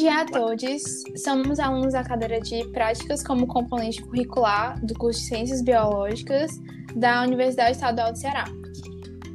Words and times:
dia 0.00 0.22
a 0.22 0.24
todos. 0.24 0.82
Somos 1.14 1.60
alunos 1.60 1.92
da 1.92 2.02
cadeira 2.02 2.40
de 2.40 2.64
Práticas 2.70 3.22
como 3.22 3.46
componente 3.46 4.02
curricular 4.02 4.82
do 4.82 4.94
curso 4.94 5.20
de 5.20 5.26
Ciências 5.26 5.60
Biológicas 5.60 6.58
da 6.96 7.22
Universidade 7.22 7.72
Estadual 7.72 8.10
do 8.10 8.18
Ceará. 8.18 8.46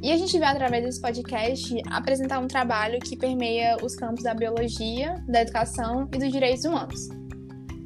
E 0.02 0.10
a 0.10 0.16
gente 0.16 0.36
vai, 0.40 0.48
através 0.48 0.84
desse 0.84 1.00
podcast, 1.00 1.72
apresentar 1.88 2.40
um 2.40 2.48
trabalho 2.48 2.98
que 2.98 3.16
permeia 3.16 3.76
os 3.80 3.94
campos 3.94 4.24
da 4.24 4.34
biologia, 4.34 5.14
da 5.28 5.42
educação 5.42 6.08
e 6.12 6.18
dos 6.18 6.32
direitos 6.32 6.64
humanos. 6.64 7.10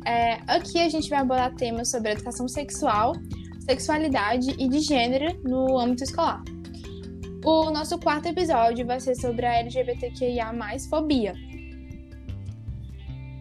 É, 0.07 0.39
aqui 0.47 0.81
a 0.81 0.89
gente 0.89 1.11
vai 1.11 1.19
abordar 1.19 1.55
temas 1.57 1.91
sobre 1.91 2.13
educação 2.13 2.49
sexual, 2.49 3.13
sexualidade 3.61 4.55
e 4.59 4.67
de 4.67 4.81
gênero 4.81 5.39
no 5.45 5.79
âmbito 5.79 6.05
escolar. 6.05 6.43
O 7.45 7.71
nosso 7.71 7.99
quarto 7.99 8.27
episódio 8.27 8.87
vai 8.87 9.01
ser 9.01 9.17
sobre 9.17 9.45
a 9.45 9.59
LGBTQIA+, 9.59 10.51
fobia. 10.89 11.35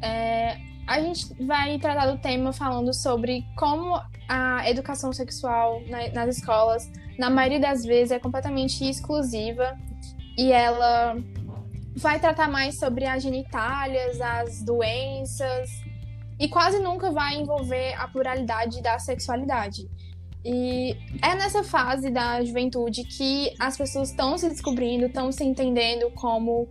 É, 0.01 0.57
a 0.87 1.01
gente 1.01 1.33
vai 1.45 1.77
tratar 1.77 2.07
do 2.07 2.17
tema 2.19 2.51
falando 2.53 2.93
sobre 2.93 3.45
como 3.55 3.99
a 4.27 4.69
educação 4.69 5.11
sexual 5.13 5.81
na, 5.87 6.09
nas 6.09 6.37
escolas, 6.37 6.89
na 7.17 7.29
maioria 7.29 7.59
das 7.59 7.83
vezes, 7.83 8.11
é 8.11 8.19
completamente 8.19 8.87
exclusiva 8.87 9.77
e 10.37 10.51
ela 10.51 11.17
vai 11.95 12.19
tratar 12.19 12.47
mais 12.47 12.79
sobre 12.79 13.05
as 13.05 13.21
genitálias, 13.21 14.21
as 14.21 14.63
doenças 14.63 15.69
e 16.39 16.47
quase 16.47 16.79
nunca 16.79 17.11
vai 17.11 17.35
envolver 17.35 17.93
a 17.95 18.07
pluralidade 18.07 18.81
da 18.81 18.97
sexualidade. 18.97 19.89
E 20.43 20.95
é 21.21 21.35
nessa 21.35 21.63
fase 21.63 22.09
da 22.09 22.41
juventude 22.43 23.03
que 23.03 23.53
as 23.59 23.77
pessoas 23.77 24.09
estão 24.09 24.37
se 24.37 24.47
descobrindo, 24.47 25.07
estão 25.07 25.31
se 25.31 25.43
entendendo 25.43 26.09
como. 26.11 26.69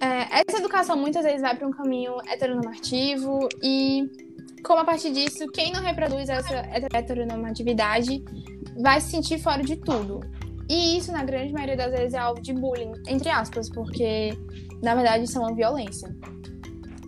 É, 0.00 0.40
essa 0.40 0.58
educação 0.58 0.96
muitas 0.96 1.24
vezes 1.24 1.40
vai 1.40 1.56
para 1.56 1.66
um 1.66 1.70
caminho 1.70 2.14
heteronormativo 2.26 3.48
e, 3.62 4.10
como 4.62 4.80
a 4.80 4.84
partir 4.84 5.12
disso, 5.12 5.46
quem 5.48 5.72
não 5.72 5.82
reproduz 5.82 6.28
essa 6.28 6.54
heteronormatividade 6.92 8.22
vai 8.80 9.00
se 9.00 9.10
sentir 9.10 9.38
fora 9.38 9.62
de 9.62 9.76
tudo. 9.76 10.20
E 10.68 10.98
isso, 10.98 11.12
na 11.12 11.24
grande 11.24 11.52
maioria 11.52 11.76
das 11.76 11.92
vezes, 11.92 12.14
é 12.14 12.18
alvo 12.18 12.42
de 12.42 12.52
bullying, 12.52 12.92
entre 13.06 13.28
aspas, 13.30 13.70
porque, 13.70 14.36
na 14.82 14.94
verdade, 14.94 15.24
isso 15.24 15.38
é 15.38 15.40
uma 15.40 15.54
violência. 15.54 16.14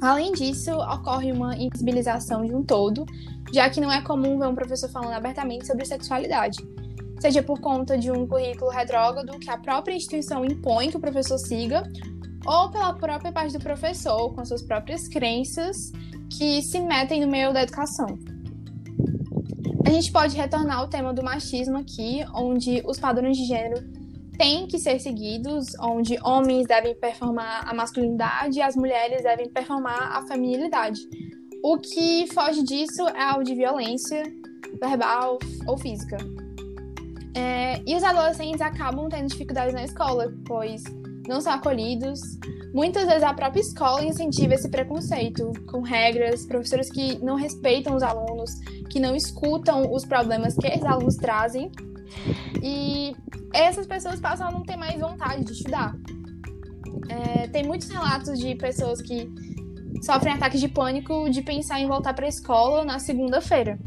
Além 0.01 0.33
disso, 0.33 0.71
ocorre 0.73 1.33
uma 1.33 1.57
invisibilização 1.57 2.45
de 2.45 2.55
um 2.55 2.63
todo, 2.63 3.05
já 3.53 3.69
que 3.69 3.81
não 3.81 3.93
é 3.93 4.01
comum 4.01 4.39
ver 4.39 4.47
um 4.47 4.55
professor 4.55 4.89
falando 4.89 5.13
abertamente 5.13 5.67
sobre 5.67 5.85
sexualidade, 5.85 6.59
seja 7.19 7.43
por 7.43 7.61
conta 7.61 7.99
de 7.99 8.11
um 8.13 8.27
currículo 8.27 8.71
retrógrado 8.71 9.37
que 9.41 9.51
a 9.51 9.59
própria 9.59 9.95
instituição 9.95 10.45
impõe 10.45 10.91
que 10.91 10.97
o 10.97 11.01
professor 11.01 11.37
siga, 11.37 11.83
ou 12.49 12.71
pela 12.71 12.95
própria 12.95 13.31
parte 13.31 13.53
do 13.53 13.63
professor, 13.63 14.35
com 14.35 14.43
suas 14.43 14.63
próprias 14.63 15.07
crenças, 15.07 15.93
que 16.31 16.63
se 16.63 16.81
metem 16.81 17.21
no 17.21 17.31
meio 17.31 17.53
da 17.53 17.63
educação. 17.63 18.19
A 19.87 19.91
gente 19.91 20.11
pode 20.11 20.35
retornar 20.35 20.79
ao 20.79 20.89
tema 20.89 21.13
do 21.13 21.23
machismo 21.23 21.77
aqui, 21.77 22.25
onde 22.35 22.83
os 22.87 22.99
padrões 22.99 23.37
de 23.37 23.45
gênero 23.45 23.77
têm 24.39 24.67
que 24.67 24.79
ser 24.79 24.99
seguidos, 24.99 25.67
onde 25.79 26.19
homens 26.23 26.67
devem 26.67 26.95
performar 26.95 27.69
a 27.69 27.75
masculinidade 27.75 28.59
e 28.59 28.63
as 28.63 28.75
mulheres 28.75 29.23
devem 29.23 29.51
performar 29.51 30.17
a 30.17 30.27
feminilidade. 30.27 31.01
O 31.63 31.77
que 31.77 32.27
foge 32.33 32.63
disso 32.63 33.07
é 33.09 33.23
algo 33.25 33.45
de 33.45 33.55
violência 33.55 34.23
verbal 34.81 35.39
ou 35.67 35.77
física. 35.77 36.17
É, 37.35 37.83
e 37.87 37.95
os 37.95 38.03
adolescentes 38.03 38.61
acabam 38.63 39.09
tendo 39.09 39.29
dificuldades 39.29 39.75
na 39.75 39.85
escola, 39.85 40.33
pois 40.47 40.83
não 41.29 41.41
são 41.41 41.53
acolhidos. 41.53 42.21
Muitas 42.73 43.07
vezes 43.07 43.23
a 43.23 43.35
própria 43.35 43.61
escola 43.61 44.05
incentiva 44.05 44.55
esse 44.55 44.69
preconceito, 44.69 45.53
com 45.67 45.83
regras, 45.83 46.47
professores 46.47 46.91
que 46.91 47.23
não 47.23 47.37
respeitam 47.37 47.95
os 47.95 48.03
alunos, 48.03 48.51
que 48.91 48.99
não 48.99 49.15
escutam 49.15 49.93
os 49.93 50.05
problemas 50.05 50.55
que 50.55 50.67
os 50.67 50.85
alunos 50.85 51.17
trazem. 51.17 51.71
E 52.63 53.15
essas 53.55 53.87
pessoas 53.87 54.19
passam 54.21 54.49
a 54.49 54.53
não 54.53 54.63
ter 54.63 54.77
mais 54.77 54.99
vontade 55.01 55.45
de 55.45 55.53
estudar. 55.53 55.95
É, 57.09 57.47
tem 57.49 57.65
muitos 57.65 57.89
relatos 57.89 58.39
de 58.39 58.55
pessoas 58.55 59.01
que 59.01 59.31
sofrem 60.03 60.35
ataques 60.35 60.61
de 60.61 60.69
pânico 60.69 61.29
de 61.31 61.43
pensar 61.43 61.81
em 61.81 61.87
voltar 61.87 62.15
para 62.15 62.27
a 62.27 62.29
escola 62.29 62.85
na 62.85 62.99
segunda-feira. 62.99 63.79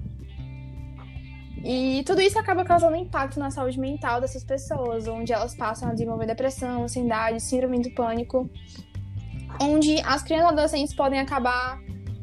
E 1.64 2.04
tudo 2.06 2.22
isso 2.22 2.40
acaba 2.40 2.64
causando 2.66 2.96
impacto 2.96 3.40
na 3.40 3.52
saúde 3.52 3.80
mental 3.80 4.20
dessas 4.20 4.44
pessoas, 4.44 5.08
onde 5.08 5.32
elas 5.32 5.56
passam 5.56 5.90
a 5.90 5.92
desenvolver 5.94 6.26
depressão, 6.26 6.84
ansiedade, 6.84 7.40
síndrome 7.40 7.82
do 7.82 7.92
pânico, 7.92 8.50
onde 9.62 10.00
as 10.02 10.24
crianças 10.24 10.50
e 10.50 10.54
adolescentes 10.54 10.94
podem 10.94 11.20
acabar 11.20 11.80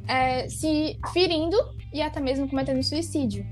é, 0.09 0.49
se 0.49 0.99
ferindo 1.13 1.57
e 1.93 2.03
até 2.03 2.21
mesmo 2.21 2.49
cometendo 2.49 2.83
suicídio. 2.83 3.47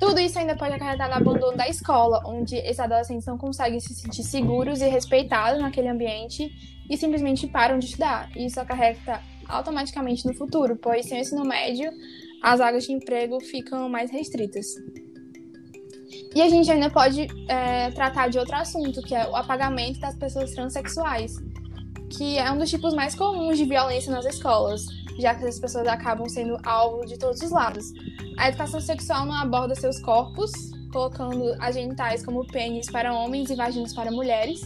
Tudo 0.00 0.20
isso 0.20 0.38
ainda 0.38 0.56
pode 0.56 0.74
acarretar 0.74 1.08
no 1.08 1.14
abandono 1.14 1.56
da 1.56 1.68
escola, 1.68 2.22
onde 2.26 2.56
esses 2.56 2.80
adolescentes 2.80 3.26
não 3.26 3.38
conseguem 3.38 3.80
se 3.80 3.94
sentir 3.94 4.22
seguros 4.22 4.80
e 4.80 4.88
respeitados 4.88 5.60
naquele 5.60 5.88
ambiente 5.88 6.50
e 6.90 6.96
simplesmente 6.96 7.46
param 7.46 7.78
de 7.78 7.86
estudar. 7.86 8.30
Isso 8.36 8.60
acarreta 8.60 9.20
automaticamente 9.48 10.26
no 10.26 10.34
futuro, 10.34 10.76
pois 10.76 11.06
sem 11.06 11.18
o 11.18 11.20
ensino 11.20 11.44
médio, 11.44 11.90
as 12.44 12.58
vagas 12.58 12.84
de 12.84 12.92
emprego 12.92 13.40
ficam 13.40 13.88
mais 13.88 14.10
restritas. 14.10 14.66
E 16.34 16.42
a 16.42 16.48
gente 16.48 16.70
ainda 16.70 16.90
pode 16.90 17.26
é, 17.48 17.90
tratar 17.92 18.28
de 18.28 18.38
outro 18.38 18.54
assunto, 18.54 19.00
que 19.00 19.14
é 19.14 19.26
o 19.26 19.34
apagamento 19.34 19.98
das 19.98 20.14
pessoas 20.14 20.52
transexuais, 20.52 21.36
que 22.10 22.36
é 22.36 22.52
um 22.52 22.58
dos 22.58 22.68
tipos 22.68 22.92
mais 22.92 23.14
comuns 23.14 23.56
de 23.56 23.64
violência 23.64 24.12
nas 24.12 24.26
escolas, 24.26 24.82
já 25.18 25.34
que 25.34 25.42
essas 25.42 25.58
pessoas 25.58 25.86
acabam 25.88 26.28
sendo 26.28 26.58
alvo 26.64 27.06
de 27.06 27.18
todos 27.18 27.40
os 27.40 27.50
lados. 27.50 27.86
A 28.36 28.48
educação 28.48 28.80
sexual 28.80 29.24
não 29.24 29.34
aborda 29.34 29.74
seus 29.74 29.98
corpos, 30.00 30.52
colocando 30.92 31.56
as 31.60 31.74
genitais 31.74 32.22
como 32.22 32.46
pênis 32.46 32.90
para 32.90 33.14
homens 33.14 33.48
e 33.48 33.54
vaginas 33.54 33.94
para 33.94 34.10
mulheres, 34.10 34.60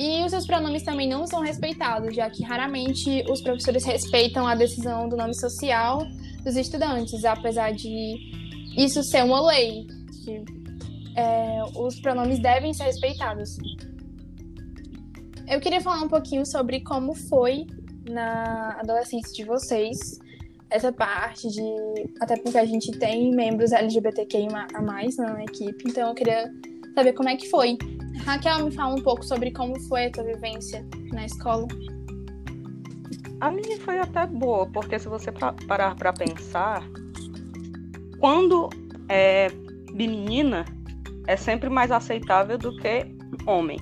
e 0.00 0.24
os 0.24 0.30
seus 0.30 0.46
pronomes 0.46 0.82
também 0.82 1.08
não 1.08 1.28
são 1.28 1.42
respeitados, 1.42 2.12
já 2.14 2.28
que 2.28 2.42
raramente 2.42 3.24
os 3.30 3.40
professores 3.40 3.84
respeitam 3.84 4.48
a 4.48 4.56
decisão 4.56 5.08
do 5.08 5.16
nome 5.16 5.34
social 5.34 6.04
dos 6.44 6.56
estudantes, 6.56 7.24
apesar 7.24 7.72
de 7.72 8.16
isso 8.76 9.02
ser 9.02 9.24
uma 9.24 9.46
lei. 9.46 9.86
Que, 10.24 10.44
é, 11.16 11.62
os 11.76 11.98
pronomes 12.00 12.38
devem 12.38 12.72
ser 12.72 12.84
respeitados. 12.84 13.56
Eu 15.48 15.60
queria 15.60 15.80
falar 15.80 16.02
um 16.02 16.08
pouquinho 16.08 16.46
sobre 16.46 16.80
como 16.80 17.14
foi 17.14 17.66
na 18.08 18.78
adolescência 18.80 19.32
de 19.32 19.44
vocês 19.44 19.98
essa 20.70 20.92
parte 20.92 21.48
de. 21.48 21.62
Até 22.20 22.36
porque 22.36 22.58
a 22.58 22.64
gente 22.64 22.92
tem 22.92 23.34
membros 23.34 23.72
LGBTQI 23.72 24.48
a 24.74 24.82
mais 24.82 25.16
na 25.16 25.42
equipe, 25.42 25.84
então 25.88 26.08
eu 26.08 26.14
queria 26.14 26.52
saber 26.94 27.14
como 27.14 27.28
é 27.28 27.36
que 27.36 27.48
foi 27.48 27.76
Raquel, 28.24 28.66
me 28.66 28.70
fala 28.70 28.94
um 28.94 29.02
pouco 29.02 29.24
sobre 29.24 29.50
como 29.50 29.78
foi 29.82 30.06
a 30.06 30.10
tua 30.10 30.24
vivência 30.24 30.84
na 31.12 31.24
escola. 31.24 31.66
A 33.40 33.50
minha 33.50 33.78
foi 33.80 33.98
até 33.98 34.26
boa, 34.26 34.66
porque 34.66 34.98
se 34.98 35.08
você 35.08 35.30
parar 35.66 35.94
para 35.94 36.12
pensar, 36.12 36.82
quando 38.18 38.68
é 39.08 39.48
menina, 39.92 40.64
é 41.26 41.36
sempre 41.36 41.68
mais 41.68 41.90
aceitável 41.90 42.58
do 42.58 42.76
que 42.76 43.06
homem. 43.46 43.78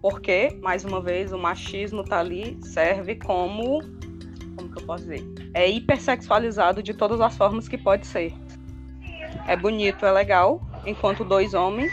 Porque, 0.00 0.58
mais 0.62 0.84
uma 0.84 1.00
vez, 1.00 1.32
o 1.32 1.38
machismo 1.38 2.04
tá 2.04 2.20
ali, 2.20 2.58
serve 2.62 3.16
como. 3.16 3.80
Como 4.56 4.72
que 4.72 4.82
eu 4.82 4.86
posso 4.86 5.04
dizer? 5.04 5.22
É 5.52 5.68
hipersexualizado 5.68 6.82
de 6.82 6.94
todas 6.94 7.20
as 7.20 7.36
formas 7.36 7.68
que 7.68 7.76
pode 7.76 8.06
ser. 8.06 8.32
É 9.46 9.56
bonito, 9.56 10.06
é 10.06 10.12
legal, 10.12 10.60
enquanto 10.86 11.24
dois 11.24 11.54
homens 11.54 11.92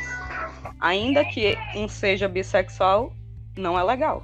ainda 0.83 1.23
que 1.23 1.57
um 1.75 1.87
seja 1.87 2.27
bissexual, 2.27 3.13
não 3.57 3.79
é 3.79 3.83
legal. 3.83 4.21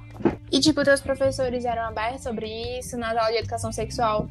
E, 0.52 0.60
tipo, 0.60 0.84
teus 0.84 1.02
professores 1.02 1.66
eram 1.66 1.84
abertos 1.84 2.24
sobre 2.24 2.48
isso 2.80 2.98
na 2.98 3.10
aula 3.10 3.32
de 3.32 3.38
educação 3.38 3.72
sexual? 3.72 4.28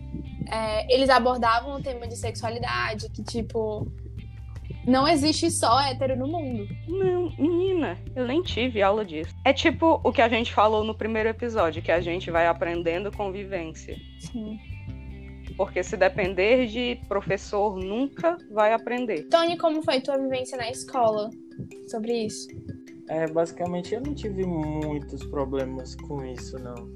É, 0.50 0.92
eles 0.92 1.08
abordavam 1.10 1.74
o 1.76 1.82
tema 1.82 2.06
de 2.08 2.16
sexualidade, 2.16 3.08
que, 3.10 3.22
tipo, 3.22 3.86
não 4.86 5.06
existe 5.06 5.50
só 5.50 5.80
hétero 5.80 6.16
no 6.16 6.26
mundo. 6.26 6.66
Não, 6.88 7.30
menina, 7.38 7.98
eu 8.16 8.26
nem 8.26 8.42
tive 8.42 8.82
aula 8.82 9.04
disso. 9.04 9.34
É 9.44 9.52
tipo 9.52 10.00
o 10.02 10.10
que 10.10 10.22
a 10.22 10.28
gente 10.28 10.52
falou 10.52 10.82
no 10.82 10.94
primeiro 10.94 11.28
episódio, 11.28 11.82
que 11.82 11.92
a 11.92 12.00
gente 12.00 12.30
vai 12.30 12.46
aprendendo 12.46 13.12
convivência. 13.12 13.96
Sim. 14.18 14.58
Porque 15.56 15.82
se 15.82 15.96
depender 15.96 16.66
de 16.66 17.00
professor, 17.08 17.76
nunca 17.76 18.36
vai 18.50 18.72
aprender. 18.72 19.24
Tony, 19.28 19.56
como 19.56 19.82
foi 19.82 20.00
tua 20.00 20.16
vivência 20.16 20.56
na 20.56 20.70
escola? 20.70 21.30
sobre 21.88 22.26
isso? 22.26 22.48
É, 23.08 23.26
basicamente 23.26 23.94
eu 23.94 24.02
não 24.02 24.14
tive 24.14 24.44
muitos 24.44 25.24
problemas 25.24 25.94
com 25.94 26.24
isso, 26.24 26.58
não. 26.58 26.92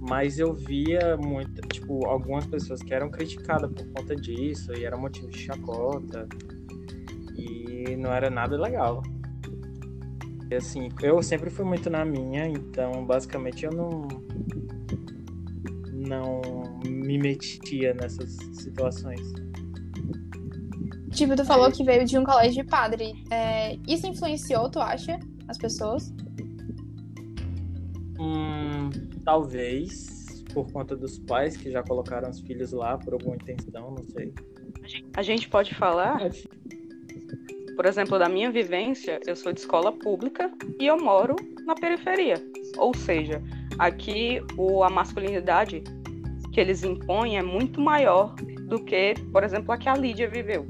Mas 0.00 0.38
eu 0.38 0.52
via 0.52 1.16
muito, 1.16 1.60
tipo, 1.68 2.04
algumas 2.06 2.44
pessoas 2.44 2.82
que 2.82 2.92
eram 2.92 3.08
criticadas 3.08 3.70
por 3.70 3.86
conta 3.92 4.16
disso 4.16 4.72
e 4.74 4.84
era 4.84 4.96
motivo 4.96 5.28
de 5.28 5.38
chacota. 5.38 6.28
E 7.36 7.96
não 7.96 8.12
era 8.12 8.28
nada 8.28 8.56
legal. 8.60 9.02
Assim, 10.56 10.88
eu 11.02 11.22
sempre 11.22 11.48
fui 11.48 11.64
muito 11.64 11.88
na 11.88 12.04
minha, 12.04 12.46
então 12.46 13.06
basicamente 13.06 13.64
eu 13.64 13.70
não 13.70 14.06
não 15.92 16.42
me 16.84 17.16
metia 17.16 17.94
nessas 17.94 18.36
situações. 18.54 19.32
Tipo, 21.12 21.36
tu 21.36 21.44
falou 21.44 21.70
que 21.70 21.84
veio 21.84 22.04
de 22.04 22.18
um 22.18 22.24
colégio 22.24 22.62
de 22.62 22.68
padre. 22.68 23.12
É, 23.30 23.76
isso 23.86 24.06
influenciou, 24.06 24.70
tu 24.70 24.80
acha, 24.80 25.18
as 25.46 25.58
pessoas? 25.58 26.12
Hum, 28.18 28.90
talvez 29.24 30.42
por 30.52 30.70
conta 30.70 30.94
dos 30.96 31.18
pais 31.18 31.56
que 31.56 31.70
já 31.70 31.82
colocaram 31.82 32.28
os 32.28 32.40
filhos 32.40 32.72
lá 32.72 32.96
por 32.98 33.14
alguma 33.14 33.36
intenção, 33.36 33.90
não 33.90 34.04
sei. 34.04 34.32
A 35.16 35.22
gente 35.22 35.48
pode 35.48 35.74
falar, 35.74 36.18
por 37.76 37.86
exemplo, 37.86 38.18
da 38.18 38.28
minha 38.28 38.50
vivência, 38.50 39.20
eu 39.26 39.34
sou 39.34 39.52
de 39.52 39.60
escola 39.60 39.92
pública 39.92 40.50
e 40.78 40.86
eu 40.86 40.98
moro 40.98 41.36
na 41.64 41.74
periferia. 41.74 42.34
Ou 42.76 42.94
seja, 42.94 43.42
aqui 43.78 44.40
o, 44.56 44.82
a 44.82 44.90
masculinidade 44.90 45.82
que 46.52 46.60
eles 46.60 46.84
impõem 46.84 47.38
é 47.38 47.42
muito 47.42 47.80
maior 47.80 48.34
do 48.68 48.84
que, 48.84 49.14
por 49.32 49.42
exemplo, 49.42 49.72
a 49.72 49.78
que 49.78 49.88
a 49.88 49.94
Lídia 49.94 50.28
viveu. 50.28 50.66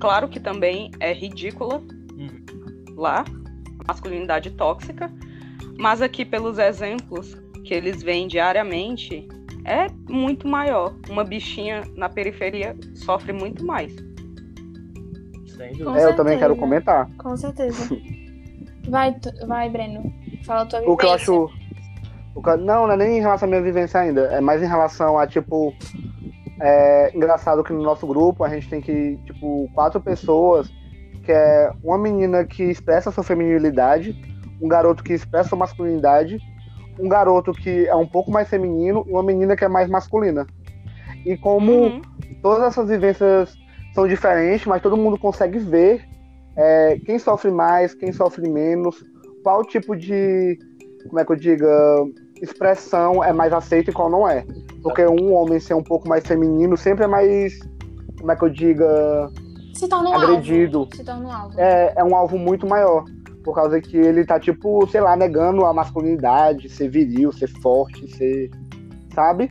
Claro 0.00 0.28
que 0.28 0.38
também 0.40 0.90
é 1.00 1.12
ridícula 1.12 1.78
Uhum. 2.16 2.94
lá, 2.96 3.24
masculinidade 3.86 4.50
tóxica, 4.52 5.10
mas 5.78 6.00
aqui 6.02 6.24
pelos 6.24 6.58
exemplos 6.58 7.36
que 7.64 7.74
eles 7.74 8.02
veem 8.02 8.26
diariamente, 8.28 9.26
é 9.64 9.86
muito 10.08 10.46
maior. 10.48 10.94
Uma 11.10 11.24
bichinha 11.24 11.82
na 11.94 12.08
periferia 12.08 12.76
sofre 12.94 13.32
muito 13.32 13.64
mais. 13.64 13.94
É, 15.60 15.72
eu 16.04 16.14
também 16.16 16.38
quero 16.38 16.54
comentar. 16.56 17.10
Com 17.18 17.36
certeza. 17.36 17.88
Vai, 18.88 19.12
tu- 19.18 19.46
vai, 19.46 19.68
Breno. 19.68 20.12
Fala 20.44 20.62
a 20.62 20.66
tua 20.66 20.78
vivência. 20.80 20.94
O 20.94 20.96
que 20.96 21.04
eu 21.06 21.12
acho. 21.12 21.50
o 22.34 22.42
que- 22.42 22.56
Não, 22.56 22.86
não 22.86 22.92
é 22.92 22.96
nem 22.96 23.18
em 23.18 23.20
relação 23.20 23.46
à 23.46 23.50
minha 23.50 23.62
vivência 23.62 24.00
ainda. 24.00 24.22
É 24.26 24.40
mais 24.40 24.62
em 24.62 24.66
relação 24.66 25.18
a, 25.18 25.26
tipo. 25.26 25.74
É 26.60 27.10
engraçado 27.14 27.62
que 27.62 27.72
no 27.72 27.82
nosso 27.82 28.06
grupo 28.06 28.42
a 28.44 28.48
gente 28.48 28.68
tem 28.68 28.80
que, 28.80 29.16
tipo, 29.24 29.68
quatro 29.74 30.00
pessoas, 30.00 30.68
que 31.24 31.30
é 31.32 31.70
uma 31.84 31.98
menina 31.98 32.44
que 32.44 32.64
expressa 32.64 33.10
sua 33.10 33.22
feminilidade, 33.22 34.16
um 34.60 34.66
garoto 34.68 35.04
que 35.04 35.12
expressa 35.12 35.50
sua 35.50 35.58
masculinidade, 35.58 36.38
um 36.98 37.08
garoto 37.08 37.52
que 37.52 37.86
é 37.86 37.94
um 37.94 38.06
pouco 38.06 38.30
mais 38.30 38.48
feminino 38.48 39.04
e 39.06 39.12
uma 39.12 39.22
menina 39.22 39.56
que 39.56 39.64
é 39.64 39.68
mais 39.68 39.88
masculina. 39.88 40.46
E 41.24 41.36
como 41.36 41.72
Uhum. 41.72 42.02
todas 42.42 42.64
essas 42.64 42.88
vivências 42.88 43.56
são 43.94 44.08
diferentes, 44.08 44.66
mas 44.66 44.82
todo 44.82 44.96
mundo 44.96 45.18
consegue 45.18 45.58
ver 45.58 46.04
é, 46.56 46.98
quem 47.04 47.18
sofre 47.18 47.50
mais, 47.50 47.94
quem 47.94 48.12
sofre 48.12 48.48
menos, 48.48 49.04
qual 49.44 49.64
tipo 49.64 49.94
de, 49.94 50.58
como 51.06 51.20
é 51.20 51.24
que 51.24 51.32
eu 51.32 51.36
diga, 51.36 51.68
expressão 52.42 53.22
é 53.22 53.32
mais 53.32 53.52
aceita 53.52 53.90
e 53.90 53.92
qual 53.92 54.10
não 54.10 54.28
é. 54.28 54.44
Porque 54.82 55.04
um 55.06 55.32
homem 55.34 55.58
ser 55.60 55.74
um 55.74 55.82
pouco 55.82 56.08
mais 56.08 56.26
feminino 56.26 56.76
sempre 56.76 57.04
é 57.04 57.06
mais, 57.06 57.58
como 58.18 58.30
é 58.32 58.36
que 58.36 58.44
eu 58.44 58.48
diga, 58.48 59.28
Se 59.74 59.88
torna 59.88 60.10
um 60.10 60.14
agredido. 60.14 60.78
alvo. 60.80 60.96
Se 60.96 61.04
torna 61.04 61.26
um 61.26 61.32
alvo. 61.32 61.60
é, 61.60 61.92
é 61.96 62.04
um 62.04 62.14
alvo 62.14 62.38
muito 62.38 62.66
maior. 62.66 63.04
Por 63.44 63.54
causa 63.54 63.80
que 63.80 63.96
ele 63.96 64.24
tá, 64.24 64.38
tipo, 64.38 64.86
sei 64.88 65.00
lá, 65.00 65.16
negando 65.16 65.64
a 65.64 65.72
masculinidade, 65.72 66.68
ser 66.68 66.88
viril, 66.88 67.32
ser 67.32 67.48
forte, 67.60 68.06
ser. 68.16 68.50
Sabe? 69.14 69.48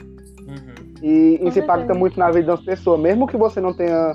Uhum. 0.48 0.94
E 1.02 1.38
Com 1.40 1.48
isso 1.50 1.60
impacta 1.60 1.94
muito 1.94 2.18
na 2.20 2.30
vida 2.32 2.48
das 2.48 2.64
pessoas. 2.64 3.00
Mesmo 3.00 3.28
que 3.28 3.36
você 3.38 3.60
não 3.60 3.74
tenha 3.74 4.14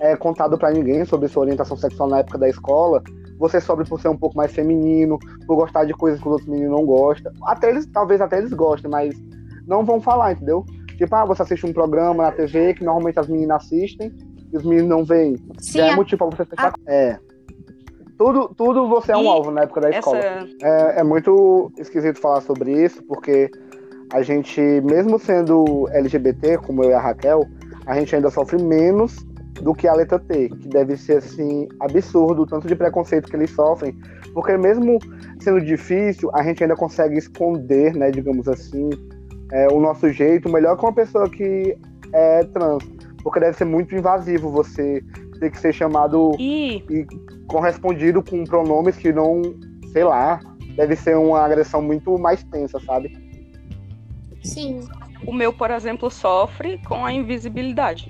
é, 0.00 0.16
contado 0.16 0.56
pra 0.56 0.70
ninguém 0.70 1.04
sobre 1.04 1.28
sua 1.28 1.42
orientação 1.42 1.76
sexual 1.76 2.08
na 2.08 2.18
época 2.20 2.38
da 2.38 2.48
escola, 2.48 3.02
você 3.38 3.60
sofre 3.60 3.84
por 3.88 4.00
ser 4.00 4.08
um 4.08 4.16
pouco 4.16 4.36
mais 4.36 4.52
feminino, 4.52 5.18
por 5.46 5.56
gostar 5.56 5.84
de 5.84 5.92
coisas 5.92 6.20
que 6.20 6.26
os 6.26 6.32
outros 6.32 6.48
meninos 6.48 6.72
não 6.72 6.84
gostam. 6.86 7.32
Até 7.44 7.70
eles, 7.70 7.86
talvez 7.86 8.20
até 8.20 8.38
eles 8.38 8.52
gostem, 8.52 8.90
mas 8.90 9.14
não 9.66 9.84
vão 9.84 10.00
falar, 10.00 10.32
entendeu? 10.32 10.64
Tipo, 10.96 11.14
ah, 11.14 11.24
você 11.26 11.42
assiste 11.42 11.66
um 11.66 11.72
programa 11.72 12.24
na 12.24 12.32
TV 12.32 12.74
que 12.74 12.84
normalmente 12.84 13.18
as 13.20 13.28
meninas 13.28 13.58
assistem 13.64 14.10
e 14.52 14.56
os 14.56 14.62
meninos 14.64 14.88
não 14.88 15.04
veem. 15.04 15.36
Sim, 15.60 15.80
é 15.80 15.90
a- 15.90 15.96
motivo 15.96 16.28
pra 16.28 16.36
você 16.36 16.44
fechar. 16.46 16.72
É. 16.86 17.18
Tudo, 18.18 18.48
tudo 18.56 18.88
você 18.88 19.12
é 19.12 19.16
um 19.16 19.24
E 19.24 19.28
alvo 19.28 19.50
na 19.50 19.62
época 19.62 19.80
da 19.82 19.90
escola. 19.90 20.16
Essa, 20.18 20.48
É, 20.62 21.00
é 21.00 21.04
muito 21.04 21.70
esquisito 21.76 22.18
falar 22.18 22.40
sobre 22.40 22.72
isso, 22.72 23.02
porque 23.02 23.50
a 24.10 24.22
gente, 24.22 24.58
mesmo 24.82 25.18
sendo 25.18 25.86
LGBT, 25.90 26.56
como 26.58 26.82
eu 26.82 26.90
e 26.90 26.94
a 26.94 27.00
Raquel, 27.00 27.44
a 27.84 27.94
gente 27.94 28.14
ainda 28.16 28.30
sofre 28.30 28.56
menos 28.62 29.16
do 29.60 29.74
que 29.74 29.88
a 29.88 29.94
letra 29.94 30.18
T, 30.18 30.48
que 30.48 30.68
deve 30.68 30.96
ser 30.96 31.18
assim 31.18 31.68
absurdo 31.80 32.42
o 32.42 32.46
tanto 32.46 32.68
de 32.68 32.76
preconceito 32.76 33.28
que 33.28 33.36
eles 33.36 33.50
sofrem, 33.50 33.96
porque 34.32 34.56
mesmo 34.56 34.98
sendo 35.40 35.60
difícil, 35.60 36.30
a 36.34 36.42
gente 36.42 36.62
ainda 36.62 36.76
consegue 36.76 37.16
esconder, 37.16 37.94
né, 37.94 38.10
digamos 38.10 38.48
assim, 38.48 38.90
é, 39.52 39.68
o 39.68 39.80
nosso 39.80 40.10
jeito 40.10 40.48
melhor 40.48 40.76
que 40.76 40.84
uma 40.84 40.92
pessoa 40.92 41.28
que 41.28 41.76
é 42.12 42.44
trans, 42.44 42.84
porque 43.22 43.40
deve 43.40 43.56
ser 43.56 43.64
muito 43.64 43.94
invasivo 43.94 44.50
você 44.50 45.02
ter 45.38 45.50
que 45.50 45.58
ser 45.58 45.72
chamado 45.72 46.32
e 46.38 47.06
correspondido 47.46 48.22
com 48.22 48.44
pronomes 48.44 48.96
que 48.96 49.12
não, 49.12 49.42
sei 49.92 50.04
lá, 50.04 50.40
deve 50.76 50.96
ser 50.96 51.16
uma 51.16 51.44
agressão 51.44 51.82
muito 51.82 52.18
mais 52.18 52.42
tensa, 52.44 52.80
sabe? 52.80 53.16
Sim. 54.42 54.86
o 55.26 55.32
meu, 55.32 55.52
por 55.52 55.70
exemplo, 55.70 56.10
sofre 56.10 56.78
com 56.86 57.04
a 57.04 57.12
invisibilidade. 57.12 58.06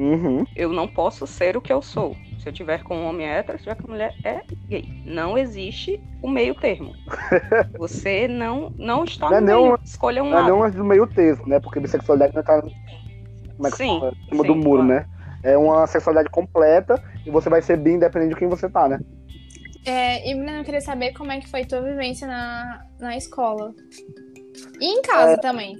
Uhum. 0.00 0.44
Eu 0.54 0.68
não 0.72 0.86
posso 0.86 1.26
ser 1.26 1.56
o 1.56 1.60
que 1.60 1.72
eu 1.72 1.82
sou. 1.82 2.14
Se 2.38 2.48
eu 2.48 2.52
tiver 2.52 2.84
com 2.84 2.96
um 2.96 3.06
homem 3.06 3.26
hétero, 3.26 3.58
se 3.58 3.64
tiver 3.64 3.74
com 3.74 3.90
mulher 3.90 4.14
é 4.24 4.42
gay. 4.68 4.84
Não 5.04 5.36
existe 5.36 6.00
o 6.22 6.28
meio 6.30 6.54
termo. 6.54 6.92
Você 7.78 8.28
não, 8.28 8.72
não 8.78 9.02
está 9.02 9.28
Não 9.28 9.36
é 9.38 9.40
no 9.40 9.46
nem 9.46 9.56
meio. 9.56 9.68
uma- 9.70 9.80
Escolha 9.84 10.22
um 10.22 10.30
Não 10.30 10.38
é 10.38 10.42
lado. 10.42 10.54
um 10.54 10.70
do 10.70 10.84
meio 10.84 11.04
texto, 11.08 11.48
né? 11.48 11.58
Porque 11.58 11.80
bissexualidade 11.80 12.32
não 12.36 12.44
tá. 12.44 12.62
Como 12.62 13.66
é 13.66 13.70
que 13.72 13.76
Sim, 13.76 13.98
fala? 13.98 14.12
Em 14.12 14.28
cima 14.30 14.42
sim, 14.42 14.46
do 14.48 14.54
muro, 14.54 14.84
claro. 14.86 15.00
né? 15.00 15.06
É 15.42 15.58
uma 15.58 15.84
sexualidade 15.88 16.30
completa 16.30 17.02
e 17.26 17.30
você 17.30 17.50
vai 17.50 17.60
ser 17.60 17.76
bi 17.76 17.90
independente 17.90 18.30
de 18.34 18.36
quem 18.36 18.48
você 18.48 18.68
tá, 18.70 18.88
né? 18.88 19.00
É, 19.84 20.30
e, 20.30 20.34
Breno, 20.34 20.58
eu 20.58 20.64
queria 20.64 20.80
saber 20.80 21.12
como 21.14 21.32
é 21.32 21.40
que 21.40 21.48
foi 21.48 21.64
tua 21.64 21.80
vivência 21.82 22.26
na, 22.28 22.84
na 23.00 23.16
escola. 23.16 23.74
E 24.80 24.84
em 24.86 25.02
casa 25.02 25.32
É. 25.32 25.36
também. 25.38 25.76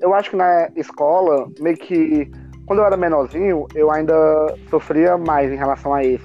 Eu 0.00 0.14
acho 0.14 0.30
que 0.30 0.36
na 0.36 0.70
escola, 0.76 1.50
meio 1.58 1.76
que. 1.76 2.30
Quando 2.70 2.82
eu 2.82 2.86
era 2.86 2.96
menorzinho, 2.96 3.66
eu 3.74 3.90
ainda 3.90 4.14
sofria 4.70 5.18
mais 5.18 5.50
em 5.50 5.56
relação 5.56 5.92
a 5.92 6.04
isso. 6.04 6.24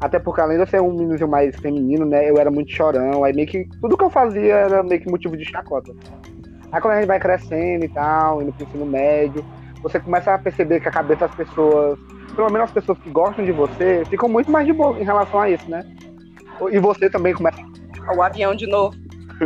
Até 0.00 0.20
porque 0.20 0.40
além 0.40 0.56
de 0.56 0.62
eu 0.62 0.66
ser 0.68 0.80
um 0.80 0.92
menino 0.92 1.26
mais 1.26 1.56
feminino, 1.56 2.06
né? 2.06 2.30
Eu 2.30 2.38
era 2.38 2.48
muito 2.48 2.70
chorão. 2.70 3.24
Aí 3.24 3.32
meio 3.32 3.48
que. 3.48 3.68
Tudo 3.80 3.96
que 3.96 4.04
eu 4.04 4.08
fazia 4.08 4.54
era 4.54 4.84
meio 4.84 5.00
que 5.00 5.10
motivo 5.10 5.36
de 5.36 5.44
chacota. 5.44 5.90
Aí 6.70 6.80
quando 6.80 6.94
a 6.94 6.98
gente 6.98 7.08
vai 7.08 7.18
crescendo 7.18 7.84
e 7.84 7.88
tal, 7.88 8.40
indo 8.40 8.52
pro 8.52 8.62
ensino 8.62 8.86
médio, 8.86 9.44
você 9.82 9.98
começa 9.98 10.32
a 10.32 10.38
perceber 10.38 10.78
que 10.78 10.86
a 10.86 10.92
cabeça 10.92 11.26
das 11.26 11.34
pessoas, 11.34 11.98
pelo 12.36 12.52
menos 12.52 12.68
as 12.68 12.72
pessoas 12.72 12.96
que 12.98 13.10
gostam 13.10 13.44
de 13.44 13.50
você, 13.50 14.04
ficam 14.04 14.28
muito 14.28 14.48
mais 14.48 14.64
de 14.68 14.72
boa 14.72 14.96
em 14.96 15.02
relação 15.02 15.40
a 15.40 15.50
isso, 15.50 15.68
né? 15.68 15.82
E 16.70 16.78
você 16.78 17.10
também 17.10 17.34
começa 17.34 17.58
O 18.16 18.22
avião 18.22 18.54
de 18.54 18.68
novo. 18.68 18.96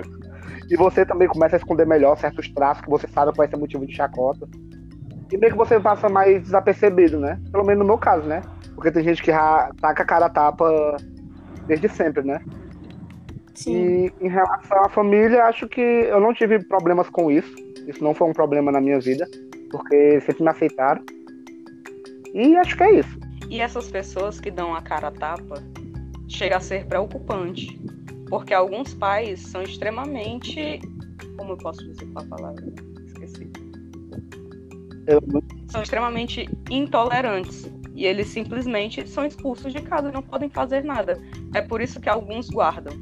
e 0.69 0.77
você 0.77 1.07
também 1.07 1.27
começa 1.27 1.57
a 1.57 1.59
esconder 1.59 1.87
melhor 1.87 2.19
certos 2.19 2.51
traços 2.51 2.85
que 2.85 2.91
você 2.91 3.09
sabe 3.09 3.33
que 3.33 3.39
vai 3.39 3.49
ser 3.49 3.57
motivo 3.57 3.87
de 3.87 3.97
chacota. 3.97 4.47
E 5.33 5.37
meio 5.37 5.53
que 5.53 5.59
você 5.59 5.81
passa 5.81 6.09
mais 6.09 6.43
desapercebido, 6.43 7.19
né? 7.19 7.41
Pelo 7.51 7.65
menos 7.65 7.81
no 7.81 7.87
meu 7.87 7.99
caso, 7.99 8.27
né? 8.27 8.43
Porque 8.75 8.91
tem 8.91 9.05
gente 9.05 9.23
que 9.23 9.31
já 9.31 9.71
taca 9.81 10.03
a 10.03 10.07
cara 10.07 10.27
a 10.27 10.31
tapa 10.31 10.97
desde 11.67 11.89
sempre, 11.89 12.23
né? 12.23 12.41
Sim. 13.55 14.11
E 14.21 14.27
em 14.27 14.29
relação 14.29 14.85
à 14.85 14.89
família, 14.89 15.45
acho 15.45 15.69
que 15.69 15.81
eu 15.81 16.21
não 16.21 16.35
tive 16.35 16.59
problemas 16.65 17.09
com 17.09 17.31
isso. 17.31 17.55
Isso 17.87 18.03
não 18.03 18.15
foi 18.15 18.29
um 18.29 18.33
problema 18.33 18.73
na 18.73 18.81
minha 18.81 18.99
vida, 18.99 19.27
porque 19.71 20.21
sempre 20.21 20.43
me 20.43 20.51
aceitaram. 20.51 21.03
E 22.33 22.57
acho 22.57 22.77
que 22.77 22.83
é 22.83 22.99
isso. 22.99 23.19
E 23.49 23.61
essas 23.61 23.89
pessoas 23.89 24.41
que 24.41 24.51
dão 24.51 24.75
a 24.75 24.83
cara 24.83 25.09
a 25.09 25.13
tapa 25.13 25.63
chega 26.29 26.57
a 26.57 26.61
ser 26.61 26.87
preocupante. 26.87 27.81
Porque 28.29 28.53
alguns 28.53 28.95
pais 28.95 29.41
são 29.41 29.63
extremamente. 29.63 30.81
Como 31.37 31.53
eu 31.53 31.57
posso 31.59 31.85
dizer 31.85 32.07
com 32.13 32.21
a 32.21 32.25
palavra? 32.25 32.65
Esqueci. 33.07 33.51
São 35.69 35.83
extremamente 35.83 36.49
intolerantes. 36.71 37.71
E 37.95 38.07
eles 38.07 38.29
simplesmente 38.29 39.09
são 39.09 39.25
expulsos 39.25 39.73
de 39.73 39.81
casa, 39.81 40.11
não 40.11 40.23
podem 40.23 40.49
fazer 40.49 40.83
nada. 40.83 41.21
É 41.55 41.63
por 41.63 41.81
isso 41.81 42.01
que 42.01 42.09
alguns 42.09 42.51
guardam. 42.51 42.93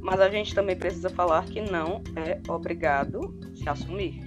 Mas 0.00 0.20
a 0.20 0.30
gente 0.30 0.54
também 0.54 0.76
precisa 0.76 1.10
falar 1.10 1.44
que 1.46 1.60
não 1.60 2.00
é 2.14 2.40
obrigado 2.48 3.34
se 3.54 3.68
assumir. 3.68 4.20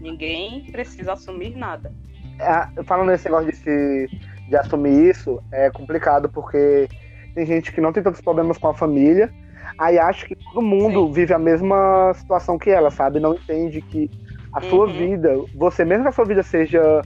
Ninguém 0.00 0.64
precisa 0.70 1.12
assumir 1.14 1.56
nada. 1.56 1.92
é, 2.38 2.82
falando 2.84 3.08
nesse 3.08 3.24
negócio 3.24 3.50
de, 3.50 3.56
se, 3.56 4.08
de 4.48 4.56
assumir 4.56 5.10
isso, 5.10 5.42
é 5.52 5.68
complicado 5.70 6.28
porque 6.28 6.88
tem 7.34 7.44
gente 7.44 7.72
que 7.72 7.80
não 7.80 7.92
tem 7.92 8.02
tantos 8.02 8.20
problemas 8.20 8.56
com 8.56 8.68
a 8.68 8.74
família, 8.74 9.30
aí 9.78 9.98
acha 9.98 10.26
que 10.26 10.36
todo 10.36 10.62
mundo 10.62 11.06
Sim. 11.06 11.12
vive 11.12 11.34
a 11.34 11.38
mesma 11.38 12.12
situação 12.14 12.58
que 12.58 12.70
ela, 12.70 12.90
sabe? 12.90 13.20
Não 13.20 13.34
entende 13.34 13.82
que 13.82 14.10
a 14.52 14.60
sua 14.62 14.86
Uhum. 14.86 14.92
vida, 14.92 15.34
você 15.54 15.84
mesmo 15.84 16.04
que 16.04 16.08
a 16.08 16.12
sua 16.12 16.24
vida 16.24 16.42
seja 16.42 17.02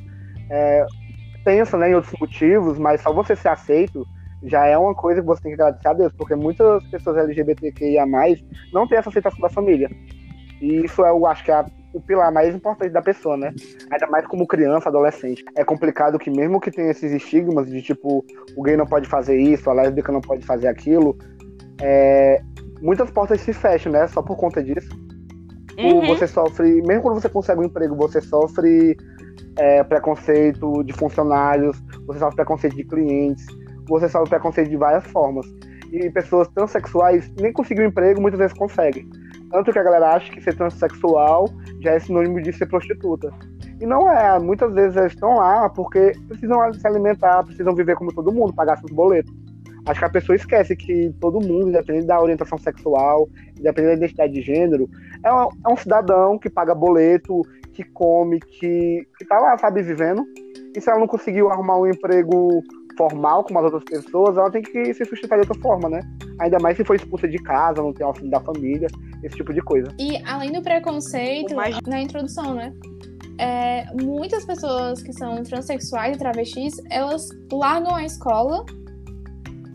é, 0.51 0.87
tensa 1.45 1.77
né, 1.77 1.91
em 1.91 1.95
outros 1.95 2.15
motivos, 2.19 2.79
mas 2.79 3.01
só 3.03 3.13
você 3.13 3.37
ser 3.37 3.49
aceito 3.49 4.07
já 4.43 4.67
é 4.67 4.77
uma 4.77 4.95
coisa 4.95 5.21
que 5.21 5.27
você 5.27 5.43
tem 5.43 5.55
que 5.55 5.61
agradecer 5.61 5.89
a 5.89 5.93
Deus, 5.95 6.13
porque 6.13 6.35
muitas 6.35 6.85
pessoas 6.89 7.17
LGBTQIA+, 7.17 8.05
não 8.73 8.87
têm 8.87 8.99
essa 8.99 9.09
aceitação 9.09 9.41
da 9.41 9.49
família. 9.49 9.91
E 10.61 10.85
isso 10.85 11.05
é, 11.05 11.11
eu 11.11 11.27
acho 11.27 11.45
que 11.45 11.51
é 11.51 11.65
o 11.95 12.01
pilar 12.01 12.33
mais 12.33 12.55
importante 12.55 12.91
da 12.91 13.01
pessoa, 13.01 13.37
né? 13.37 13.53
Ainda 13.91 14.07
mais 14.09 14.27
como 14.27 14.47
criança, 14.47 14.89
adolescente. 14.89 15.45
É 15.57 15.65
complicado 15.65 16.19
que 16.19 16.31
mesmo 16.31 16.61
que 16.61 16.71
tenha 16.71 16.91
esses 16.91 17.13
estigmas 17.13 17.71
de 17.71 17.81
tipo, 17.81 18.25
o 18.57 18.63
gay 18.63 18.77
não 18.77 18.87
pode 18.87 19.09
fazer 19.09 19.39
isso, 19.39 19.71
a 19.71 19.73
lésbica 19.73 20.13
não 20.13 20.21
pode 20.21 20.45
fazer 20.45 20.69
aquilo, 20.69 21.17
é... 21.81 22.41
muitas 22.83 23.11
portas 23.11 23.41
se 23.41 23.53
fecham, 23.53 23.93
né? 23.93 24.07
Só 24.09 24.23
por 24.23 24.37
conta 24.37 24.63
disso. 24.63 25.04
Uhum. 25.79 26.07
Você 26.07 26.27
sofre, 26.27 26.83
mesmo 26.83 27.03
quando 27.03 27.21
você 27.21 27.29
consegue 27.29 27.61
um 27.61 27.65
emprego, 27.65 27.97
você 27.97 28.21
sofre 28.21 28.97
é, 29.57 29.83
preconceito 29.85 30.83
de 30.85 30.93
funcionários, 30.93 31.83
você 32.07 32.19
sofre 32.19 32.37
preconceito 32.37 32.77
de 32.77 32.85
clientes, 32.85 33.47
você 33.89 34.09
sofre 34.09 34.31
preconceito 34.31 34.71
de 34.71 34.77
várias 34.77 35.05
formas. 35.07 35.47
E 35.93 36.11
pessoas 36.11 36.49
transexuais 36.49 37.31
nem 37.41 37.53
conseguem 37.53 37.85
um 37.85 37.89
emprego, 37.89 38.21
muitas 38.21 38.39
vezes 38.39 38.57
conseguem. 38.57 39.09
Tanto 39.51 39.73
que 39.73 39.79
a 39.79 39.83
galera 39.83 40.15
acha 40.15 40.33
que 40.33 40.41
ser 40.41 40.57
transexual 40.57 41.49
já 41.81 41.93
é 41.93 42.01
sinônimo 42.01 42.41
de 42.43 42.53
ser 42.53 42.67
prostituta. 42.67 43.33
E 43.81 43.87
não 43.87 44.11
é, 44.11 44.39
muitas 44.39 44.73
vezes 44.73 44.97
eles 44.97 45.13
estão 45.13 45.37
lá 45.37 45.69
porque 45.69 46.13
precisam 46.29 46.73
se 46.73 46.87
alimentar, 46.87 47.45
precisam 47.45 47.75
viver 47.75 47.97
como 47.97 48.13
todo 48.13 48.33
mundo, 48.33 48.53
pagar 48.53 48.79
seus 48.79 48.91
boletos. 48.91 49.33
Acho 49.87 50.01
que 50.01 50.07
a 50.07 50.11
pessoa 50.11 50.37
esquece 50.37 50.75
que 50.75 51.15
todo 51.21 51.41
mundo, 51.41 51.69
independente 51.69 52.07
da 52.07 52.21
orientação 52.21 52.59
sexual, 52.59 53.29
independente 53.59 53.91
da 53.91 53.97
identidade 54.05 54.33
de 54.33 54.43
gênero, 54.43 54.89
é 55.23 55.33
um, 55.33 55.49
é 55.67 55.73
um 55.73 55.77
cidadão 55.77 56.39
que 56.39 56.49
paga 56.49 56.75
boleto, 56.75 57.43
que 57.73 57.85
come, 57.85 58.41
que, 58.41 59.07
que 59.19 59.25
tá 59.27 59.39
lá, 59.39 59.59
sabe, 59.59 59.83
vivendo. 59.83 60.25
E 60.75 60.81
se 60.81 60.89
ela 60.89 60.99
não 60.99 61.07
conseguiu 61.07 61.51
arrumar 61.51 61.79
um 61.79 61.87
emprego 61.87 62.63
formal 62.97 63.45
como 63.45 63.59
as 63.59 63.65
outras 63.65 63.85
pessoas, 63.85 64.37
ela 64.37 64.51
tem 64.51 64.63
que 64.63 64.95
se 64.95 65.05
sustentar 65.05 65.37
de 65.37 65.49
outra 65.49 65.61
forma, 65.61 65.89
né? 65.89 66.01
Ainda 66.41 66.59
mais 66.59 66.77
se 66.77 66.85
for 66.85 66.95
expulsa 66.97 67.29
de 67.29 67.39
casa, 67.39 67.83
não 67.83 67.93
tem 67.93 68.07
auxílio 68.07 68.31
da 68.31 68.41
família, 68.41 68.89
esse 69.23 69.37
tipo 69.37 69.53
de 69.53 69.61
coisa. 69.61 69.89
E 69.99 70.17
além 70.25 70.53
do 70.53 70.63
preconceito, 70.63 71.55
Mais- 71.55 71.79
na 71.87 72.01
introdução, 72.01 72.55
né? 72.55 72.73
é, 73.39 73.87
muitas 74.01 74.45
pessoas 74.45 75.03
que 75.03 75.13
são 75.13 75.43
transexuais 75.43 76.17
e 76.17 76.19
travestis, 76.19 76.75
elas 76.91 77.29
largam 77.53 77.95
a 77.95 78.05
escola 78.05 78.65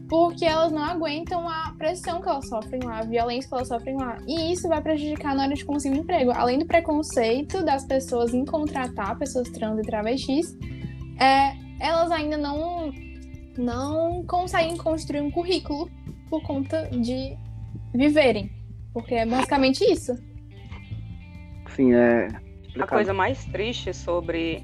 porque 0.10 0.44
elas 0.44 0.72
não 0.72 0.84
aguentam 0.84 1.48
a 1.48 1.76
pressão 1.78 2.20
que 2.20 2.28
elas 2.28 2.50
sofrem 2.50 2.82
lá, 2.84 3.00
a 3.00 3.04
violência 3.04 3.48
que 3.48 3.54
elas 3.54 3.68
sofrem 3.68 3.96
lá. 3.96 4.18
E 4.28 4.52
isso 4.52 4.68
vai 4.68 4.82
prejudicar 4.82 5.36
na 5.36 5.44
hora 5.44 5.54
de 5.54 5.64
conseguir 5.64 5.96
um 5.96 6.02
emprego. 6.02 6.32
Além 6.32 6.58
do 6.58 6.66
preconceito 6.66 7.64
das 7.64 7.86
pessoas 7.86 8.34
em 8.34 8.44
contratar 8.44 9.18
pessoas 9.20 9.48
trans 9.50 9.78
e 9.78 9.84
travestis, 9.84 10.58
é, 11.20 11.54
elas 11.80 12.12
ainda 12.12 12.38
não, 12.38 12.92
não 13.56 14.26
conseguem 14.26 14.76
construir 14.76 15.22
um 15.22 15.30
currículo 15.30 15.88
por 16.28 16.42
conta 16.42 16.90
de 16.90 17.38
viverem. 17.94 18.52
Porque 18.92 19.14
é 19.14 19.26
basicamente 19.28 19.84
isso. 19.84 20.16
Sim, 21.76 21.94
é. 21.94 22.28
A 22.80 22.88
coisa 22.88 23.14
mais 23.14 23.46
triste 23.46 23.94
sobre 23.94 24.64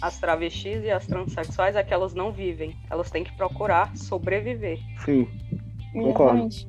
as 0.00 0.18
travestis 0.18 0.82
e 0.84 0.90
as 0.90 1.06
transexuais 1.06 1.76
é 1.76 1.82
que 1.82 1.92
elas 1.94 2.14
não 2.14 2.32
vivem. 2.32 2.76
Elas 2.90 3.10
têm 3.10 3.24
que 3.24 3.32
procurar 3.36 3.96
sobreviver. 3.96 4.78
Sim, 5.04 5.26
Concordo. 5.92 6.46
Exatamente. 6.46 6.68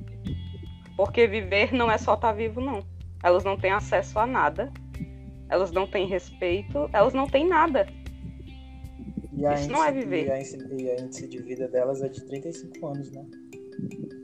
Porque 0.98 1.28
viver 1.28 1.74
não 1.74 1.90
é 1.92 1.98
só 1.98 2.14
estar 2.14 2.32
vivo, 2.34 2.62
não. 2.62 2.80
Elas 3.24 3.44
não 3.44 3.58
têm 3.58 3.72
acesso 3.72 4.20
a 4.20 4.28
nada. 4.28 4.72
Elas 5.50 5.72
não 5.72 5.88
têm 5.88 6.08
respeito. 6.08 6.90
Elas 6.94 7.14
não 7.14 7.28
têm 7.28 7.48
nada. 7.48 7.88
E 9.36 9.46
a 9.46 9.54
Isso 9.56 9.72
não 9.72 9.84
é 9.84 9.90
índice- 9.90 10.04
viver. 10.06 10.26
E 10.28 10.32
a, 10.32 10.38
índice, 10.38 10.58
e 10.78 10.90
a 10.92 11.02
índice 11.02 11.28
de 11.28 11.42
vida 11.42 11.68
delas 11.68 12.02
é 12.04 12.10
de 12.10 12.24
35 12.26 12.88
anos, 12.88 13.12
né? 13.12 13.26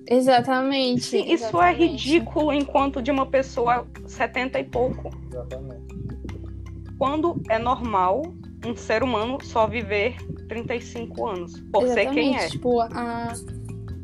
Exatamente. 0.07 1.01
Sim, 1.03 1.23
isso 1.31 1.61
é 1.61 1.71
exatamente. 1.71 1.79
ridículo 2.09 2.53
enquanto 2.53 3.01
de 3.01 3.11
uma 3.11 3.25
pessoa 3.25 3.87
70 4.07 4.59
e 4.59 4.63
pouco. 4.63 5.09
Exatamente. 5.31 5.87
Quando 6.97 7.41
é 7.49 7.57
normal 7.57 8.21
um 8.65 8.75
ser 8.75 9.03
humano 9.03 9.37
só 9.43 9.67
viver 9.67 10.15
35 10.47 11.27
anos. 11.27 11.59
Por 11.71 11.87
ser 11.87 12.11
quem 12.11 12.35
é. 12.35 12.47
Tipo, 12.47 12.81
a... 12.81 13.33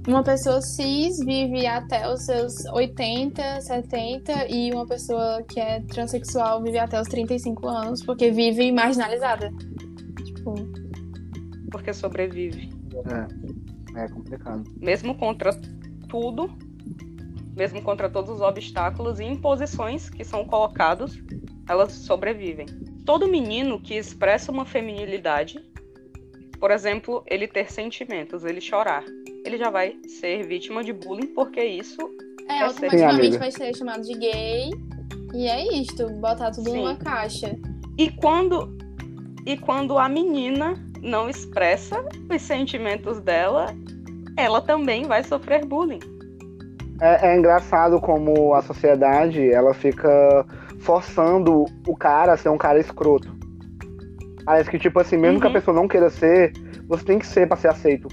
uma 0.07 0.23
pessoa 0.23 0.61
cis 0.61 1.19
vive 1.19 1.65
até 1.65 2.07
os 2.11 2.25
seus 2.25 2.65
80, 2.65 3.61
70 3.61 4.47
e 4.49 4.71
uma 4.71 4.85
pessoa 4.85 5.43
que 5.43 5.59
é 5.59 5.81
transexual 5.81 6.63
vive 6.63 6.77
até 6.77 6.99
os 6.99 7.07
35 7.07 7.67
anos 7.67 8.03
porque 8.03 8.31
vive 8.31 8.71
marginalizada. 8.71 9.51
Tipo, 10.23 10.55
Porque 11.71 11.93
sobrevive. 11.93 12.69
é, 13.95 14.03
é 14.03 14.07
complicado. 14.07 14.63
Mesmo 14.79 15.15
contra 15.15 15.51
tudo, 16.07 16.49
mesmo 17.55 17.81
contra 17.81 18.09
todos 18.09 18.35
os 18.35 18.41
obstáculos 18.41 19.19
e 19.19 19.23
imposições 19.25 20.09
que 20.09 20.23
são 20.23 20.45
colocados, 20.45 21.21
elas 21.67 21.91
sobrevivem. 21.91 22.67
Todo 23.05 23.27
menino 23.27 23.79
que 23.79 23.95
expressa 23.95 24.51
uma 24.51 24.65
feminilidade, 24.65 25.63
por 26.59 26.71
exemplo, 26.71 27.23
ele 27.27 27.47
ter 27.47 27.71
sentimentos, 27.71 28.43
ele 28.43 28.59
chorar, 28.59 29.03
ele 29.45 29.57
já 29.57 29.69
vai 29.69 29.95
ser 30.07 30.45
vítima 30.47 30.83
de 30.83 30.91
bullying 30.91 31.27
porque 31.27 31.63
isso 31.63 32.01
é, 32.49 32.57
Sim, 32.57 32.63
automaticamente 32.63 33.37
vai 33.37 33.51
ser 33.51 33.75
chamado 33.75 34.01
de 34.01 34.13
gay. 34.17 34.69
E 35.33 35.47
é 35.47 35.73
isto, 35.75 36.09
botar 36.13 36.51
tudo 36.51 36.71
Sim. 36.71 36.77
numa 36.77 36.95
caixa. 36.95 37.55
E 37.97 38.09
quando 38.09 38.75
e 39.45 39.55
quando 39.55 39.97
a 39.97 40.09
menina 40.09 40.73
não 41.01 41.29
expressa 41.29 42.03
os 42.33 42.41
sentimentos 42.41 43.19
dela, 43.19 43.67
ela 44.35 44.59
também 44.61 45.03
vai 45.03 45.23
sofrer 45.23 45.63
bullying. 45.65 45.99
É, 46.99 47.29
é 47.29 47.37
engraçado 47.37 47.99
como 47.99 48.55
a 48.55 48.61
sociedade 48.61 49.51
ela 49.51 49.73
fica 49.73 50.45
forçando 50.85 51.65
o 51.87 51.95
cara 51.97 52.33
a 52.33 52.37
ser 52.37 52.49
um 52.49 52.57
cara 52.57 52.79
escroto. 52.79 53.35
Parece 54.45 54.69
que, 54.69 54.77
tipo 54.77 54.99
assim, 54.99 55.17
mesmo 55.17 55.39
que 55.39 55.47
a 55.47 55.49
Uhum. 55.49 55.53
pessoa 55.53 55.75
não 55.75 55.87
queira 55.87 56.09
ser, 56.09 56.53
você 56.87 57.03
tem 57.03 57.17
que 57.19 57.25
ser 57.25 57.47
pra 57.47 57.57
ser 57.57 57.69
aceito. 57.69 58.07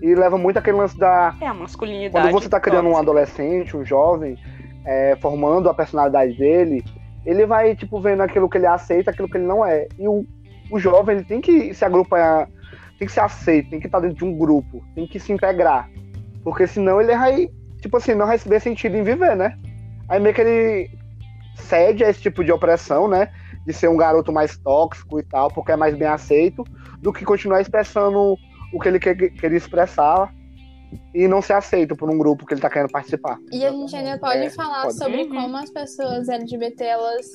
E 0.00 0.14
leva 0.14 0.38
muito 0.38 0.56
aquele 0.58 0.76
lance 0.76 0.96
da. 0.98 1.34
É 1.40 1.46
a 1.46 1.54
masculinidade. 1.54 2.28
Quando 2.28 2.42
você 2.42 2.48
tá 2.48 2.60
criando 2.60 2.86
um 2.88 2.92
tóxica. 2.92 3.10
adolescente, 3.10 3.76
um 3.76 3.84
jovem, 3.84 4.36
é, 4.84 5.16
formando 5.20 5.68
a 5.68 5.74
personalidade 5.74 6.36
dele, 6.36 6.84
ele 7.26 7.44
vai, 7.46 7.74
tipo, 7.74 8.00
vendo 8.00 8.20
aquilo 8.20 8.48
que 8.48 8.58
ele 8.58 8.66
aceita, 8.66 9.10
aquilo 9.10 9.28
que 9.28 9.36
ele 9.38 9.46
não 9.46 9.64
é. 9.64 9.88
E 9.98 10.06
o, 10.06 10.24
o 10.70 10.78
jovem, 10.78 11.16
ele 11.16 11.24
tem 11.24 11.40
que 11.40 11.72
se 11.74 11.84
agrupar, 11.84 12.48
tem 12.98 13.06
que 13.08 13.12
ser 13.12 13.20
aceito, 13.20 13.70
tem 13.70 13.80
que 13.80 13.86
estar 13.86 13.98
dentro 13.98 14.16
de 14.18 14.24
um 14.24 14.36
grupo, 14.36 14.84
tem 14.94 15.06
que 15.06 15.18
se 15.18 15.32
integrar. 15.32 15.88
Porque 16.44 16.66
senão 16.66 17.00
ele 17.00 17.16
vai, 17.16 17.48
tipo 17.80 17.96
assim, 17.96 18.14
não 18.14 18.26
vai 18.26 18.36
ver 18.38 18.60
sentido 18.60 18.96
em 18.96 19.02
viver, 19.02 19.34
né? 19.34 19.56
Aí 20.08 20.20
meio 20.20 20.34
que 20.34 20.42
ele 20.42 20.90
cede 21.54 22.04
a 22.04 22.10
esse 22.10 22.20
tipo 22.20 22.44
de 22.44 22.52
opressão, 22.52 23.08
né? 23.08 23.30
De 23.66 23.72
ser 23.72 23.88
um 23.88 23.96
garoto 23.96 24.32
mais 24.32 24.56
tóxico 24.58 25.18
e 25.18 25.22
tal, 25.22 25.48
porque 25.50 25.72
é 25.72 25.76
mais 25.76 25.94
bem 25.96 26.08
aceito, 26.08 26.64
do 27.00 27.12
que 27.12 27.24
continuar 27.24 27.60
expressando 27.60 28.36
o 28.72 28.80
que 28.80 28.88
ele 28.88 28.98
quer, 28.98 29.14
queria 29.16 29.56
expressar 29.56 30.32
e 31.14 31.26
não 31.26 31.40
ser 31.42 31.54
aceito 31.54 31.96
por 31.96 32.10
um 32.10 32.18
grupo 32.18 32.44
que 32.46 32.54
ele 32.54 32.60
tá 32.60 32.68
querendo 32.70 32.90
participar. 32.90 33.38
E 33.52 33.64
a 33.64 33.70
gente 33.70 33.94
ainda 33.96 34.18
pode 34.18 34.44
É, 34.44 34.50
falar 34.50 34.82
pode. 34.82 34.94
sobre 34.98 35.22
Uhum. 35.22 35.28
como 35.30 35.56
as 35.56 35.70
pessoas 35.70 36.28
LGBT, 36.28 36.84
elas 36.84 37.26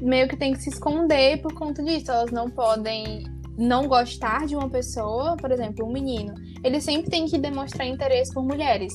meio 0.00 0.28
que 0.28 0.36
têm 0.36 0.52
que 0.52 0.60
se 0.62 0.70
esconder 0.70 1.40
por 1.40 1.54
conta 1.54 1.82
disso. 1.82 2.10
Elas 2.10 2.30
não 2.32 2.48
podem 2.50 3.22
não 3.56 3.86
gostar 3.86 4.46
de 4.46 4.56
uma 4.56 4.68
pessoa, 4.68 5.36
por 5.36 5.50
exemplo, 5.52 5.86
um 5.86 5.92
menino. 5.92 6.34
Ele 6.64 6.80
sempre 6.80 7.10
tem 7.10 7.26
que 7.26 7.38
demonstrar 7.38 7.86
interesse 7.86 8.32
por 8.34 8.42
mulheres. 8.42 8.92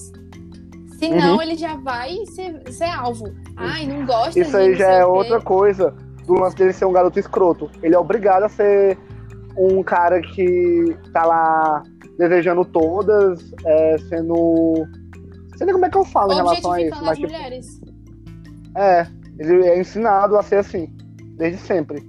Senão 0.98 1.36
Uhum. 1.36 1.42
ele 1.42 1.56
já 1.56 1.76
vai 1.76 2.26
ser, 2.26 2.62
ser 2.72 2.90
alvo. 2.90 3.34
Ai, 3.56 3.86
não 3.86 4.06
gosta 4.06 4.40
Isso 4.40 4.52
de 4.52 4.58
aí 4.58 4.76
já 4.76 4.90
é 4.92 5.06
outra 5.06 5.40
coisa 5.40 5.94
do 6.26 6.34
lance 6.34 6.56
dele 6.56 6.74
ser 6.74 6.86
um 6.86 6.92
garoto 6.92 7.20
escroto. 7.20 7.70
Ele 7.84 7.94
é 7.96 8.00
obrigado 8.00 8.44
a 8.44 8.50
ser 8.50 8.98
um 9.58 9.84
cara 9.84 10.22
que 10.22 10.96
tá 11.14 11.26
lá 11.26 11.84
desejando 12.18 12.66
todas, 12.66 13.54
é, 13.66 13.98
sendo. 14.10 14.88
Não 15.52 15.58
sei 15.58 15.66
nem 15.66 15.74
como 15.74 15.86
é 15.86 15.90
que 15.90 15.98
eu 15.98 16.06
falo 16.06 16.34
em 16.34 16.36
relação 16.36 16.72
a 16.72 16.82
isso, 16.82 16.96
mas 17.02 17.10
as 17.10 17.18
tipo, 17.18 17.32
mulheres. 17.32 17.82
é, 18.76 19.08
ele 19.40 19.66
é 19.68 19.80
ensinado 19.80 20.36
a 20.36 20.44
ser 20.44 20.58
assim, 20.58 20.88
desde 21.36 21.60
sempre. 21.60 22.04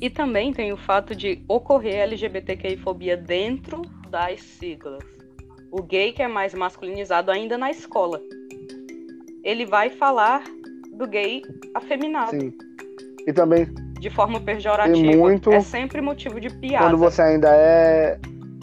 E 0.00 0.08
também 0.08 0.52
tem 0.52 0.72
o 0.72 0.78
fato 0.78 1.14
de 1.14 1.44
ocorrer 1.46 2.00
LGBTQI-fobia 2.04 3.16
dentro 3.18 3.82
das 4.08 4.40
siglas. 4.40 5.04
O 5.70 5.82
gay 5.82 6.12
que 6.12 6.22
é 6.22 6.28
mais 6.28 6.54
masculinizado 6.54 7.30
ainda 7.30 7.56
na 7.56 7.70
escola. 7.70 8.20
Ele 9.42 9.64
vai 9.64 9.88
falar 9.90 10.42
do 10.92 11.06
gay 11.06 11.42
afeminado 11.74 12.30
Sim. 12.32 12.52
E 13.26 13.32
também 13.32 13.66
de 14.00 14.10
forma 14.10 14.40
pejorativa. 14.40 14.94
Tem 14.94 15.16
muito- 15.16 15.52
É 15.52 15.60
sempre 15.60 16.00
motivo 16.00 16.40
de 16.40 16.50
piada. 16.50 16.84
quando 16.86 16.96
você 16.98 17.22
ainda 17.22 17.48
é. 17.54 18.18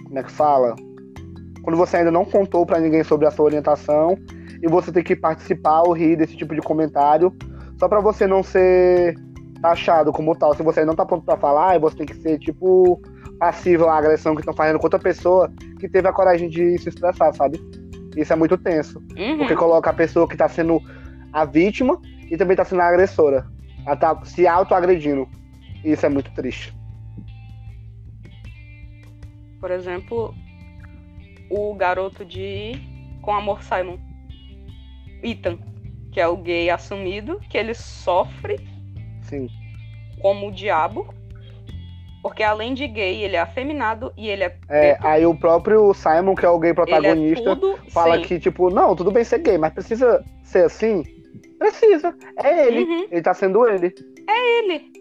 Como 0.05 0.19
é 0.19 0.23
que 0.23 0.31
fala? 0.31 0.75
Quando 1.63 1.77
você 1.77 1.97
ainda 1.97 2.11
não 2.11 2.25
contou 2.25 2.65
pra 2.65 2.79
ninguém 2.79 3.03
sobre 3.03 3.27
a 3.27 3.31
sua 3.31 3.45
orientação 3.45 4.17
e 4.61 4.67
você 4.67 4.91
tem 4.91 5.03
que 5.03 5.15
participar 5.15 5.81
ou 5.83 5.93
rir 5.93 6.15
desse 6.15 6.35
tipo 6.35 6.55
de 6.55 6.61
comentário 6.61 7.31
só 7.77 7.87
pra 7.87 7.99
você 7.99 8.25
não 8.25 8.41
ser 8.41 9.15
taxado 9.61 10.11
como 10.11 10.35
tal. 10.35 10.55
Se 10.55 10.63
você 10.63 10.83
não 10.85 10.95
tá 10.95 11.05
pronto 11.05 11.25
pra 11.25 11.37
falar, 11.37 11.71
aí 11.71 11.79
você 11.79 11.97
tem 11.97 12.05
que 12.05 12.15
ser 12.15 12.39
tipo 12.39 12.99
passiva 13.37 13.91
a 13.91 13.97
agressão 13.97 14.33
que 14.33 14.41
estão 14.41 14.53
fazendo 14.53 14.79
com 14.79 14.85
outra 14.85 14.97
pessoa 14.99 15.51
que 15.77 15.87
teve 15.87 16.07
a 16.07 16.13
coragem 16.13 16.49
de 16.49 16.77
se 16.77 16.89
expressar, 16.89 17.33
sabe? 17.33 17.59
Isso 18.15 18.33
é 18.33 18.35
muito 18.35 18.57
tenso. 18.57 18.99
Uhum. 19.17 19.37
Porque 19.37 19.55
coloca 19.55 19.89
a 19.89 19.93
pessoa 19.93 20.27
que 20.27 20.35
tá 20.35 20.49
sendo 20.49 20.81
a 21.31 21.45
vítima 21.45 21.99
e 22.29 22.35
também 22.35 22.57
tá 22.57 22.65
sendo 22.65 22.81
a 22.81 22.87
agressora. 22.87 23.45
Ela 23.85 23.95
tá 23.95 24.25
se 24.25 24.47
autoagredindo. 24.47 25.27
Isso 25.83 26.05
é 26.05 26.09
muito 26.09 26.31
triste. 26.31 26.75
Por 29.59 29.71
exemplo, 29.71 30.33
o 31.49 31.73
garoto 31.75 32.25
de 32.25 32.73
Com 33.21 33.33
Amor 33.33 33.63
Simon. 33.63 33.97
Ethan, 35.23 35.57
que 36.11 36.19
é 36.19 36.27
o 36.27 36.37
gay 36.37 36.69
assumido, 36.69 37.39
que 37.49 37.57
ele 37.57 37.73
sofre 37.73 38.57
Sim. 39.23 39.47
como 40.21 40.47
o 40.47 40.51
diabo. 40.51 41.13
Porque 42.21 42.43
além 42.43 42.73
de 42.73 42.87
gay, 42.87 43.23
ele 43.23 43.35
é 43.35 43.39
afeminado 43.39 44.11
e 44.17 44.27
ele 44.27 44.43
é, 44.43 44.57
É, 44.69 44.97
aí 45.01 45.25
o 45.25 45.35
próprio 45.35 45.93
Simon, 45.93 46.35
que 46.35 46.45
é 46.45 46.49
o 46.49 46.59
gay 46.59 46.71
é 46.71 46.73
protagonista, 46.73 47.55
tudo 47.55 47.77
fala 47.89 48.17
sim. 48.17 48.23
que, 48.23 48.39
tipo, 48.39 48.69
não, 48.69 48.95
tudo 48.95 49.11
bem 49.11 49.23
ser 49.23 49.39
gay, 49.39 49.57
mas 49.57 49.73
precisa 49.73 50.23
ser 50.43 50.65
assim? 50.65 51.03
Precisa. 51.57 52.15
É 52.43 52.67
ele. 52.67 52.83
Uhum. 52.83 53.07
Ele 53.11 53.21
tá 53.21 53.33
sendo 53.33 53.67
ele. 53.67 53.93
ele. 54.27 54.91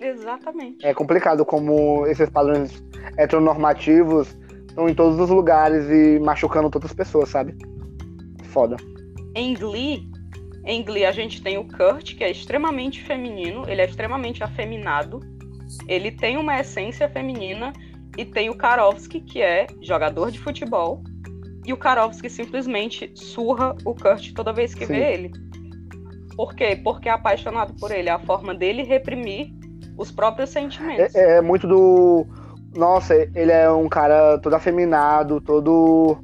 Exatamente. 0.00 0.86
É 0.86 0.92
complicado 0.92 1.44
como 1.44 2.06
esses 2.06 2.28
padrões 2.28 2.84
heteronormativos 3.16 4.36
estão 4.68 4.88
em 4.88 4.94
todos 4.94 5.18
os 5.18 5.30
lugares 5.30 5.88
e 5.88 6.18
machucando 6.20 6.70
todas 6.70 6.90
as 6.90 6.96
pessoas, 6.96 7.30
sabe? 7.30 7.54
Foda. 8.44 8.76
Em 9.34 9.54
Glee, 9.54 10.08
em 10.64 10.82
Glee 10.82 11.04
a 11.04 11.12
gente 11.12 11.42
tem 11.42 11.56
o 11.58 11.64
Kurt, 11.64 12.14
que 12.16 12.24
é 12.24 12.30
extremamente 12.30 13.02
feminino, 13.02 13.64
ele 13.68 13.80
é 13.80 13.84
extremamente 13.84 14.44
afeminado, 14.44 15.20
ele 15.88 16.10
tem 16.10 16.36
uma 16.36 16.58
essência 16.60 17.08
feminina, 17.08 17.72
e 18.16 18.24
tem 18.24 18.48
o 18.48 18.56
Karofsky, 18.56 19.20
que 19.20 19.42
é 19.42 19.66
jogador 19.82 20.30
de 20.30 20.38
futebol, 20.38 21.02
e 21.66 21.72
o 21.72 21.76
Karofsky 21.76 22.30
simplesmente 22.30 23.10
surra 23.14 23.76
o 23.84 23.94
Kurt 23.94 24.32
toda 24.32 24.52
vez 24.52 24.74
que 24.74 24.86
Sim. 24.86 24.92
vê 24.94 25.12
ele. 25.12 25.32
Por 26.36 26.54
quê? 26.54 26.78
Porque 26.82 27.08
é 27.08 27.12
apaixonado 27.12 27.74
por 27.78 27.90
ele, 27.90 28.08
é 28.08 28.12
a 28.12 28.18
forma 28.18 28.54
dele 28.54 28.82
reprimir 28.82 29.50
os 29.98 30.10
próprios 30.10 30.50
sentimentos. 30.50 31.14
É, 31.14 31.38
é 31.38 31.40
muito 31.40 31.66
do. 31.66 32.26
Nossa, 32.74 33.14
ele 33.34 33.50
é 33.50 33.70
um 33.70 33.88
cara 33.88 34.38
todo 34.38 34.54
afeminado, 34.54 35.40
todo. 35.40 36.18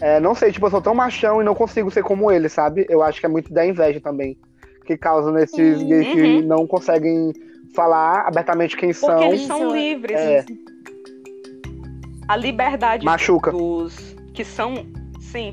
é, 0.00 0.20
não 0.20 0.34
sei, 0.34 0.52
tipo, 0.52 0.66
eu 0.66 0.70
sou 0.70 0.82
tão 0.82 0.94
machão 0.94 1.40
e 1.40 1.44
não 1.44 1.54
consigo 1.54 1.90
ser 1.90 2.02
como 2.02 2.30
ele, 2.30 2.48
sabe? 2.48 2.86
Eu 2.88 3.02
acho 3.02 3.20
que 3.20 3.26
é 3.26 3.28
muito 3.28 3.52
da 3.52 3.66
inveja 3.66 4.00
também. 4.00 4.36
Que 4.86 4.96
causa 4.96 5.32
nesses 5.32 5.78
Sim. 5.78 5.88
gays 5.88 6.08
que 6.08 6.22
Uhum. 6.22 6.42
não 6.42 6.66
conseguem 6.66 7.32
falar 7.74 8.26
abertamente 8.26 8.76
quem 8.76 8.92
Porque 8.92 9.06
são. 9.06 9.22
eles 9.24 9.42
são 9.42 9.74
livres. 9.74 10.16
é. 10.20 10.44
A 12.28 12.36
liberdade 12.36 13.04
Machuca. 13.06 13.50
dos 13.50 14.14
que 14.34 14.44
são, 14.44 14.74
sim, 15.18 15.50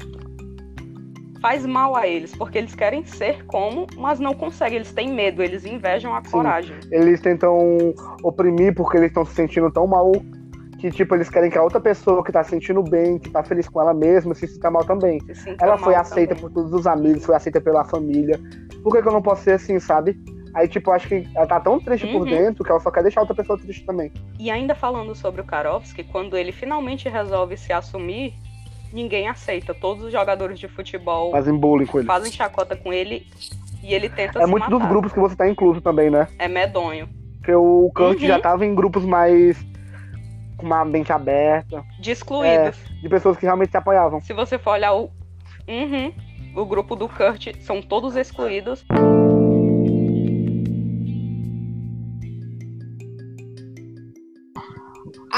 faz 1.42 1.66
mal 1.66 1.96
a 1.96 2.06
eles, 2.08 2.36
porque 2.36 2.58
eles 2.58 2.76
querem 2.76 3.06
ser 3.06 3.46
como, 3.46 3.88
mas 3.98 4.20
não 4.20 4.34
conseguem. 4.34 4.78
Eles 4.78 4.92
têm 4.92 5.14
medo, 5.14 5.42
eles 5.42 5.66
invejam 5.66 6.14
a 6.14 6.24
Sim. 6.24 6.32
coragem. 6.32 6.76
Eles 6.92 7.22
tentam 7.22 7.94
oprimir 8.24 8.74
porque 8.76 8.98
eles 8.98 9.08
estão 9.10 9.24
se 9.26 9.34
sentindo 9.36 9.72
tão 9.72 9.88
mal 9.88 10.12
que, 10.80 10.92
tipo, 10.92 11.16
eles 11.16 11.30
querem 11.30 11.50
que 11.50 11.58
a 11.58 11.64
outra 11.64 11.80
pessoa 11.80 12.22
que 12.24 12.32
tá 12.32 12.44
se 12.44 12.50
sentindo 12.50 12.84
bem, 12.84 13.18
que 13.18 13.30
tá 13.30 13.42
feliz 13.44 13.70
com 13.70 13.80
ela 13.82 13.94
mesma, 13.94 14.36
se 14.36 14.46
sinta 14.46 14.70
mal 14.70 14.84
também. 14.84 15.20
Se 15.34 15.56
Ela 15.62 15.78
foi 15.78 15.96
aceita 15.96 16.36
também. 16.36 16.50
por 16.50 16.54
todos 16.54 16.74
os 16.74 16.86
amigos, 16.86 17.26
foi 17.26 17.36
aceita 17.36 17.62
pela 17.62 17.86
família. 17.86 18.38
Por 18.84 18.92
que, 18.94 19.02
que 19.02 19.08
eu 19.08 19.14
não 19.14 19.22
posso 19.22 19.44
ser 19.44 19.54
assim, 19.54 19.80
sabe? 19.80 20.20
Aí, 20.56 20.68
tipo, 20.70 20.90
acho 20.92 21.08
que 21.10 21.28
ela 21.36 21.46
tá 21.46 21.60
tão 21.60 21.80
triste 21.80 22.08
por 22.08 22.22
Uhum. 22.22 22.30
dentro 22.30 22.64
que 22.64 22.72
ela 22.72 22.80
só 22.80 22.90
quer 22.90 23.04
deixar 23.04 23.20
outra 23.20 23.36
pessoa 23.36 23.60
triste 23.60 23.86
também. 23.86 24.10
E 24.40 24.50
ainda 24.50 24.74
falando 24.74 25.14
sobre 25.14 25.42
o 25.42 25.44
Karofsky, 25.44 26.04
quando 26.06 26.38
ele 26.38 26.54
finalmente 26.54 27.10
resolve 27.10 27.58
se 27.58 27.74
assumir, 27.74 28.34
ninguém 28.94 29.28
aceita. 29.28 29.74
Todos 29.74 30.06
os 30.06 30.12
jogadores 30.14 30.58
de 30.58 30.70
futebol 30.70 31.32
Fazem 31.32 31.58
bullying 31.58 31.86
com 31.86 31.98
ele. 32.00 32.08
fazem 32.08 32.32
chacota 32.32 32.74
com 32.76 32.94
ele 32.94 33.28
e 33.84 33.94
ele 33.94 34.08
tenta 34.08 34.40
É 34.42 34.46
muito 34.46 34.64
matar. 34.64 34.80
dos 34.80 34.88
grupos 34.88 35.12
que 35.12 35.20
você 35.20 35.36
tá 35.36 35.48
incluso 35.50 35.82
também, 35.82 36.10
né? 36.10 36.28
É 36.40 36.48
medonho. 36.48 37.10
Porque 37.40 37.54
o 37.54 37.92
Kurt 37.94 38.22
Uhum. 38.22 38.28
já 38.28 38.40
tava 38.40 38.66
em 38.66 38.74
grupos 38.74 39.04
mais. 39.06 39.58
com 40.58 40.66
uma 40.68 40.86
mente 40.86 41.12
aberta, 41.12 41.84
De 42.00 42.12
excluídos. 42.12 42.78
de 43.02 43.10
pessoas 43.10 43.36
que 43.36 43.44
realmente 43.46 43.72
se 43.72 43.78
apoiavam. 43.78 44.22
Se 44.22 44.32
você 44.32 44.58
for 44.58 44.72
olhar 44.72 44.94
o. 44.94 45.12
Uhum. 45.68 46.14
O 46.56 46.66
grupo 46.66 46.96
do 46.96 47.10
Kurt 47.10 47.54
são 47.60 47.82
todos 47.82 48.16
excluídos. 48.16 48.86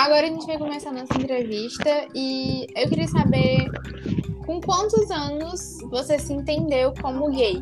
Agora 0.07 0.25
a 0.25 0.29
gente 0.29 0.47
vai 0.47 0.57
começar 0.57 0.91
a 0.91 0.93
nossa 0.93 1.13
entrevista 1.15 2.07
e 2.15 2.65
eu 2.77 2.87
queria 2.87 3.09
saber 3.09 3.69
com 4.45 4.61
quantos 4.61 5.11
anos 5.11 5.79
você 5.91 6.17
se 6.17 6.31
entendeu 6.31 6.93
como 7.01 7.29
gay? 7.29 7.61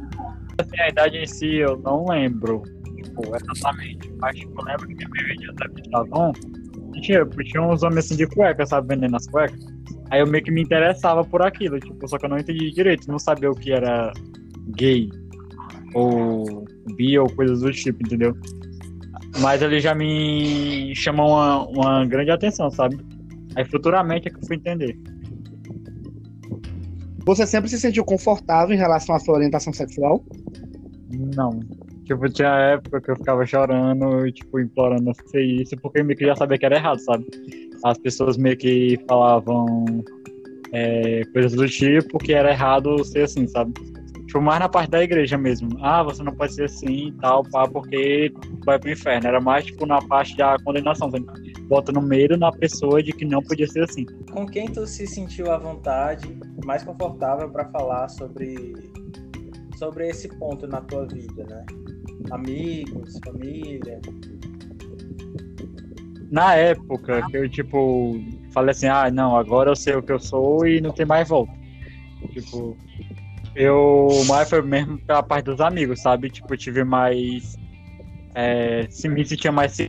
Assim, 0.60 0.80
a 0.80 0.90
idade 0.90 1.18
em 1.18 1.26
si 1.26 1.56
eu 1.56 1.76
não 1.80 2.06
lembro, 2.08 2.62
tipo, 2.98 3.36
exatamente. 3.36 4.14
Mas 4.22 4.38
tipo, 4.38 4.62
eu 4.62 4.64
lembro 4.64 4.88
que 4.88 4.94
minha 4.94 5.10
mãe 5.10 5.24
vendia 5.24 5.50
até 5.50 5.98
Avon 5.98 6.34
e 6.94 7.02
tinha, 7.02 7.26
tinha 7.26 7.64
uns 7.64 7.82
homens 7.82 8.06
assim 8.06 8.16
de 8.16 8.28
cueca, 8.28 8.64
sabe, 8.64 8.90
vendendo 8.90 9.16
as 9.16 9.26
cuecas. 9.26 9.60
Aí 10.12 10.20
eu 10.20 10.28
meio 10.28 10.44
que 10.44 10.52
me 10.52 10.62
interessava 10.62 11.24
por 11.24 11.42
aquilo, 11.42 11.80
tipo, 11.80 12.08
só 12.08 12.20
que 12.20 12.28
eu 12.28 12.30
não 12.30 12.38
entendi 12.38 12.70
direito, 12.70 13.10
não 13.10 13.18
sabia 13.18 13.50
o 13.50 13.56
que 13.56 13.72
era 13.72 14.14
gay 14.78 15.10
ou 15.96 16.64
bi 16.96 17.18
ou 17.18 17.28
coisas 17.28 17.62
do 17.62 17.72
tipo, 17.72 18.04
entendeu? 18.06 18.38
Mas 19.40 19.62
ele 19.62 19.80
já 19.80 19.94
me 19.94 20.94
chamou 20.96 21.30
uma, 21.30 21.68
uma 21.68 22.06
grande 22.06 22.32
atenção, 22.32 22.70
sabe? 22.70 22.98
Aí 23.56 23.66
futuramente 23.66 24.28
é 24.28 24.32
que 24.32 24.38
eu 24.38 24.48
fui 24.48 24.56
entender. 24.56 24.98
Você 27.26 27.48
sempre 27.48 27.70
se 27.70 27.80
sentiu 27.80 28.06
confortável 28.06 28.76
em 28.76 28.78
relação 28.78 29.16
à 29.16 29.20
sua 29.20 29.36
orientação 29.36 29.74
sexual? 29.74 30.24
Não. 31.36 31.60
Tipo, 32.06 32.30
tinha 32.30 32.50
época 32.50 33.02
que 33.02 33.12
eu 33.12 33.16
ficava 33.16 33.46
chorando 33.46 34.28
e, 34.28 34.32
tipo, 34.32 34.60
implorando 34.60 35.10
a 35.10 35.14
ser 35.30 35.42
isso, 35.42 35.76
porque 35.78 36.00
eu 36.00 36.06
meio 36.06 36.18
que 36.18 36.26
já 36.26 36.36
sabia 36.36 36.58
que 36.58 36.66
era 36.66 36.76
errado, 36.76 37.00
sabe? 37.00 37.26
As 37.84 37.98
pessoas 37.98 38.38
meio 38.38 38.56
que 38.56 39.00
falavam 39.08 39.86
é, 40.72 41.24
coisas 41.34 41.54
do 41.54 41.68
tipo 41.68 42.20
que 42.20 42.34
era 42.34 42.52
errado 42.52 43.04
ser 43.04 43.24
assim, 43.24 43.48
sabe? 43.48 43.74
Tipo, 44.36 44.44
mais 44.44 44.60
na 44.60 44.68
parte 44.68 44.90
da 44.90 45.02
igreja 45.02 45.38
mesmo. 45.38 45.70
Ah, 45.82 46.04
você 46.04 46.22
não 46.22 46.36
pode 46.36 46.54
ser 46.54 46.66
assim 46.66 47.08
e 47.08 47.12
tal, 47.22 47.42
pá, 47.44 47.66
porque 47.70 48.34
vai 48.66 48.78
pro 48.78 48.92
inferno. 48.92 49.30
Era 49.30 49.40
mais, 49.40 49.64
tipo, 49.64 49.86
na 49.86 50.02
parte 50.02 50.36
da 50.36 50.58
condenação, 50.62 51.10
sabe? 51.10 51.26
Bota 51.70 51.94
no 51.94 52.02
meio 52.02 52.38
na 52.38 52.52
pessoa 52.52 53.02
de 53.02 53.14
que 53.14 53.24
não 53.24 53.42
podia 53.42 53.66
ser 53.66 53.86
assim. 53.86 54.06
Com 54.34 54.46
quem 54.46 54.66
tu 54.66 54.86
se 54.86 55.08
sentiu 55.08 55.50
à 55.54 55.58
vontade, 55.58 56.38
mais 56.66 56.84
confortável 56.84 57.50
para 57.50 57.70
falar 57.70 58.10
sobre 58.10 58.76
sobre 59.78 60.10
esse 60.10 60.28
ponto 60.38 60.68
na 60.68 60.82
tua 60.82 61.08
vida, 61.08 61.46
né? 61.46 61.66
Amigos, 62.32 63.18
família. 63.24 64.02
na 66.30 66.56
época 66.56 67.26
que 67.32 67.38
eu, 67.38 67.50
tipo, 67.50 68.20
falei 68.52 68.72
assim, 68.72 68.88
ah, 68.88 69.10
não, 69.10 69.38
agora 69.38 69.72
eu 69.72 69.76
sei 69.78 69.96
o 69.96 70.04
que 70.04 70.12
eu 70.12 70.20
sou 70.20 70.68
e 70.68 70.82
não 70.82 70.92
tem 70.92 71.06
mais 71.06 71.30
volta. 71.30 71.54
Tipo, 72.34 72.78
eu 73.56 74.10
mais 74.28 74.50
foi 74.50 74.62
mesmo 74.62 75.00
pela 75.00 75.24
parte 75.24 75.46
dos 75.46 75.62
amigos, 75.62 76.02
sabe? 76.02 76.30
Tipo, 76.30 76.54
eu 76.54 76.58
tive 76.58 76.84
mais. 76.84 77.58
É, 78.34 78.86
se 78.90 79.08
me 79.08 79.26
sentia 79.26 79.52
mais. 79.52 79.80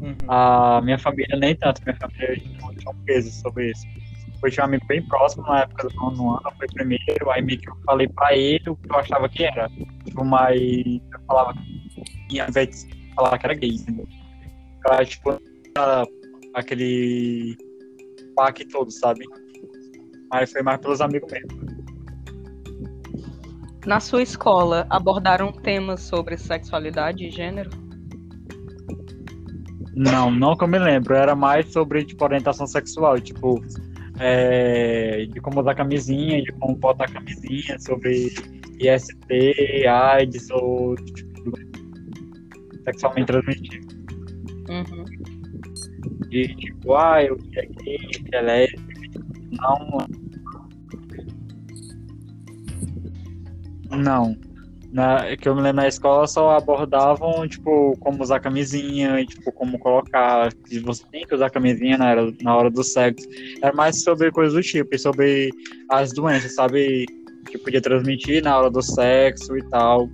Uhum. 0.00 0.16
A 0.28 0.80
minha 0.82 0.98
família 0.98 1.36
nem 1.36 1.54
tanto, 1.54 1.82
minha 1.84 1.96
família 1.96 2.36
tinha 2.36 2.90
um 2.90 3.04
peso 3.04 3.30
sobre 3.40 3.70
isso. 3.70 3.86
Eu 4.42 4.50
tinha 4.50 4.64
um 4.64 4.68
amigo 4.68 4.86
bem 4.86 5.06
próximo 5.06 5.42
na 5.44 5.60
época 5.60 5.88
do 5.88 5.94
nono 5.96 6.30
ano, 6.30 6.50
foi 6.56 6.66
primeiro, 6.68 7.30
aí 7.30 7.42
meio 7.42 7.60
que 7.60 7.68
eu 7.68 7.76
falei 7.84 8.08
pra 8.08 8.34
ele 8.34 8.70
o 8.70 8.76
que 8.76 8.90
eu 8.90 8.96
achava 8.96 9.28
que 9.28 9.44
era. 9.44 9.68
Tipo, 10.04 10.24
mas 10.24 10.58
eu 10.60 11.20
falava 11.26 11.54
que 12.28 12.40
ao 12.40 12.48
invés 12.48 12.86
de 12.86 13.14
falar 13.14 13.38
que 13.38 13.46
era 13.46 13.54
gay, 13.54 13.70
entendeu? 13.70 14.08
Pra, 14.82 15.04
tipo, 15.04 15.38
aquele 16.54 17.54
pack 18.34 18.64
todo, 18.68 18.90
sabe? 18.90 19.24
Mas 20.30 20.52
foi 20.52 20.62
mais 20.62 20.80
pelos 20.80 21.00
amigos 21.00 21.30
mesmo. 21.30 21.70
Na 23.86 23.98
sua 23.98 24.22
escola, 24.22 24.86
abordaram 24.90 25.52
temas 25.52 26.02
sobre 26.02 26.36
sexualidade 26.36 27.26
e 27.26 27.30
gênero? 27.30 27.70
Não, 29.94 30.30
não 30.30 30.56
que 30.56 30.64
eu 30.64 30.68
me 30.68 30.78
lembro. 30.78 31.14
Era 31.14 31.34
mais 31.34 31.72
sobre, 31.72 32.04
tipo, 32.04 32.22
orientação 32.24 32.66
sexual. 32.66 33.18
Tipo, 33.18 33.60
é, 34.18 35.24
de 35.26 35.40
como 35.40 35.60
usar 35.60 35.74
camisinha, 35.74 36.42
de 36.42 36.52
como 36.52 36.76
botar 36.76 37.10
camisinha, 37.10 37.78
sobre 37.78 38.26
IST, 38.78 39.86
AIDS 39.86 40.50
ou 40.50 40.94
tipo, 40.96 41.52
sexualmente 42.84 43.26
transmitido. 43.26 43.88
Uhum. 44.68 45.04
De 46.28 46.54
tipo, 46.54 46.94
ah, 46.94 47.24
eu 47.24 47.36
que 47.36 47.58
é 47.58 47.66
gay, 47.66 47.98
que 47.98 48.36
é 48.36 48.40
lésbica. 48.42 49.20
Não. 49.52 50.19
Não. 53.90 54.36
na, 54.92 55.36
que 55.36 55.48
eu 55.48 55.54
me 55.54 55.62
lembro 55.62 55.82
na 55.82 55.88
escola 55.88 56.26
só 56.26 56.50
abordavam, 56.50 57.46
tipo, 57.46 57.96
como 58.00 58.22
usar 58.22 58.40
camisinha, 58.40 59.20
e, 59.20 59.26
tipo, 59.26 59.52
como 59.52 59.78
colocar, 59.78 60.52
se 60.66 60.80
você 60.80 61.04
tem 61.12 61.24
que 61.24 61.34
usar 61.34 61.50
camisinha 61.50 61.96
na 61.96 62.10
hora, 62.10 62.32
na 62.42 62.56
hora 62.56 62.70
do 62.70 62.82
sexo. 62.82 63.26
Era 63.62 63.72
mais 63.72 64.02
sobre 64.02 64.30
coisas 64.32 64.54
do 64.54 64.62
tipo, 64.62 64.92
e 64.94 64.98
sobre 64.98 65.50
as 65.88 66.12
doenças, 66.12 66.54
sabe? 66.54 67.06
Que 67.50 67.58
podia 67.58 67.80
transmitir 67.80 68.42
na 68.42 68.58
hora 68.58 68.70
do 68.70 68.82
sexo 68.82 69.56
e 69.56 69.62
tal. 69.70 70.08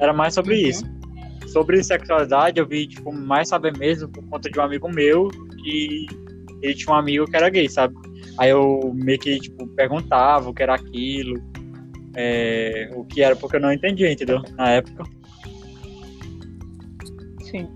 Era 0.00 0.12
mais 0.12 0.34
sobre 0.34 0.54
Uhum. 0.54 0.68
isso. 0.68 0.84
Sobre 1.52 1.82
sexualidade, 1.82 2.58
eu 2.58 2.66
vi, 2.66 2.88
tipo, 2.88 3.12
mais 3.12 3.48
saber 3.48 3.76
mesmo 3.78 4.08
por 4.08 4.24
conta 4.28 4.50
de 4.50 4.58
um 4.58 4.62
amigo 4.62 4.88
meu 4.88 5.28
que 5.62 6.06
ele 6.60 6.74
tinha 6.74 6.92
um 6.92 6.98
amigo 6.98 7.24
que 7.26 7.36
era 7.36 7.48
gay, 7.48 7.68
sabe? 7.68 7.94
Aí 8.38 8.50
eu 8.50 8.92
meio 8.94 9.18
que, 9.18 9.38
tipo, 9.38 9.66
perguntava 9.68 10.50
o 10.50 10.54
que 10.54 10.62
era 10.62 10.74
aquilo, 10.74 11.40
é, 12.20 12.90
o 12.96 13.04
que 13.04 13.22
era, 13.22 13.36
porque 13.36 13.56
eu 13.56 13.60
não 13.60 13.72
entendia, 13.72 14.10
entendeu? 14.10 14.42
Na 14.56 14.70
época. 14.70 15.04
Sim. 17.42 17.68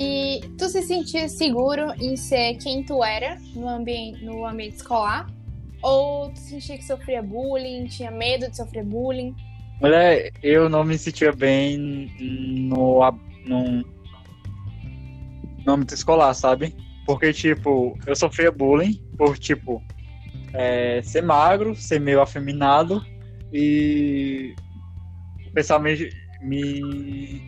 E 0.00 0.40
tu 0.58 0.68
se 0.68 0.82
sentia 0.82 1.28
seguro 1.28 1.92
em 2.00 2.16
ser 2.16 2.54
quem 2.54 2.82
tu 2.82 3.04
era 3.04 3.38
no 3.54 3.68
ambiente, 3.68 4.24
no 4.24 4.44
ambiente 4.44 4.76
escolar? 4.76 5.30
Ou 5.80 6.30
tu 6.32 6.40
sentia 6.40 6.76
que 6.76 6.84
sofria 6.84 7.22
bullying, 7.22 7.86
tinha 7.86 8.10
medo 8.10 8.50
de 8.50 8.56
sofrer 8.56 8.84
bullying? 8.84 9.36
Mulher, 9.80 10.32
eu 10.42 10.68
não 10.68 10.82
me 10.82 10.98
sentia 10.98 11.32
bem 11.32 11.78
no, 12.18 13.00
no, 13.46 13.84
no 15.64 15.72
âmbito 15.72 15.94
escolar, 15.94 16.34
sabe? 16.34 16.74
Porque, 17.06 17.32
tipo, 17.32 17.96
eu 18.06 18.16
sofria 18.16 18.50
bullying 18.50 19.00
por, 19.16 19.38
tipo, 19.38 19.80
é, 20.54 21.00
ser 21.02 21.22
magro, 21.22 21.74
ser 21.74 22.00
meio 22.00 22.20
afeminado 22.20 23.04
e 23.52 24.54
o 25.46 25.52
pessoal 25.52 25.80
me, 25.80 26.10
me 26.42 27.42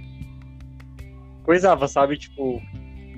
coisava, 1.44 1.86
sabe? 1.86 2.16
Tipo, 2.16 2.60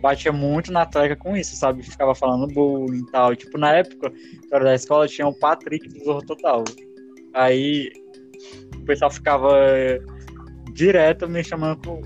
batia 0.01 0.33
muito 0.33 0.71
na 0.71 0.85
treca 0.85 1.17
com 1.17 1.37
isso, 1.37 1.57
sabe? 1.57 1.83
Ficava 1.83 2.15
falando 2.15 2.53
bullying 2.53 3.01
e 3.01 3.11
tal. 3.11 3.35
Tipo, 3.35 3.59
na 3.59 3.73
época, 3.73 4.13
eu 4.51 4.57
era 4.57 4.65
da 4.65 4.75
escola, 4.75 5.09
tinha 5.09 5.27
o 5.27 5.39
Patrick 5.39 5.89
do 5.89 6.05
Zorro 6.05 6.27
Total. 6.27 6.63
Aí 7.33 7.91
o 8.77 8.85
pessoal 8.85 9.11
ficava 9.11 9.51
direto 10.75 11.29
me 11.29 11.43
chamando 11.43 12.01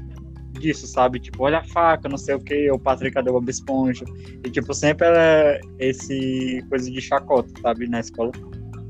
disso, 0.58 0.86
sabe? 0.86 1.20
Tipo, 1.20 1.44
olha 1.44 1.58
a 1.58 1.64
faca, 1.64 2.08
não 2.08 2.18
sei 2.18 2.34
o 2.34 2.40
que, 2.40 2.70
o 2.70 2.78
Patrick 2.78 3.14
cadê 3.14 3.30
o 3.30 3.34
Bob 3.34 3.48
Esponja? 3.48 4.04
E, 4.44 4.50
tipo, 4.50 4.74
sempre 4.74 5.06
era 5.06 5.60
esse 5.78 6.64
coisa 6.68 6.90
de 6.90 7.00
chacota, 7.00 7.48
sabe? 7.62 7.88
Na 7.88 8.00
escola. 8.00 8.32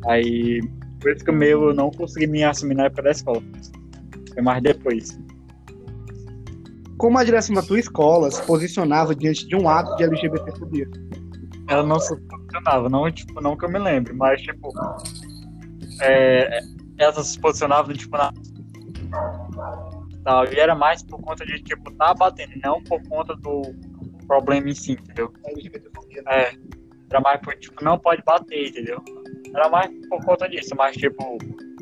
Aí, 0.06 0.60
por 1.00 1.12
isso 1.12 1.24
que 1.24 1.30
eu 1.30 1.74
não 1.74 1.90
consegui 1.90 2.26
me 2.26 2.42
assumir 2.42 2.74
na 2.74 2.84
época 2.84 3.02
da 3.02 3.10
escola. 3.10 3.42
Foi 4.32 4.42
mais 4.42 4.62
depois. 4.62 5.18
Como 6.96 7.18
a 7.18 7.24
direção 7.24 7.54
da 7.54 7.62
tua 7.62 7.78
escola 7.78 8.30
se 8.30 8.42
posicionava 8.42 9.14
diante 9.14 9.46
de 9.46 9.54
um 9.54 9.68
ato 9.68 9.94
de 9.96 10.04
LGBTfobia? 10.04 10.88
ela 11.68 11.82
não 11.82 12.00
se 12.00 12.16
posicionava, 12.16 12.88
não, 12.88 13.10
tipo, 13.10 13.40
não 13.40 13.56
que 13.56 13.64
eu 13.64 13.70
me 13.70 13.78
lembre, 13.78 14.12
mas, 14.14 14.40
tipo, 14.40 14.72
é, 16.00 16.60
ela 16.96 17.22
se 17.22 17.38
posicionava, 17.38 17.92
tipo, 17.92 18.16
na 18.16 18.32
tal, 20.28 20.44
e 20.52 20.60
era 20.60 20.74
mais 20.74 21.02
por 21.02 21.18
conta 21.22 21.46
de, 21.46 21.58
tipo, 21.62 21.90
tá 21.92 22.12
batendo, 22.12 22.52
não 22.62 22.82
por 22.82 23.02
conta 23.08 23.34
do 23.36 23.62
problema 24.26 24.68
em 24.68 24.74
si, 24.74 24.92
entendeu? 24.92 25.32
LGBTfobia. 25.46 26.22
É, 26.28 26.52
era 27.10 27.20
mais 27.22 27.40
por, 27.40 27.54
tipo, 27.54 27.82
não 27.82 27.98
pode 27.98 28.22
bater, 28.24 28.68
entendeu? 28.68 29.02
Era 29.54 29.70
mais 29.70 29.90
por 30.10 30.22
conta 30.26 30.46
disso, 30.46 30.74
mas, 30.76 30.94
tipo, 30.96 31.38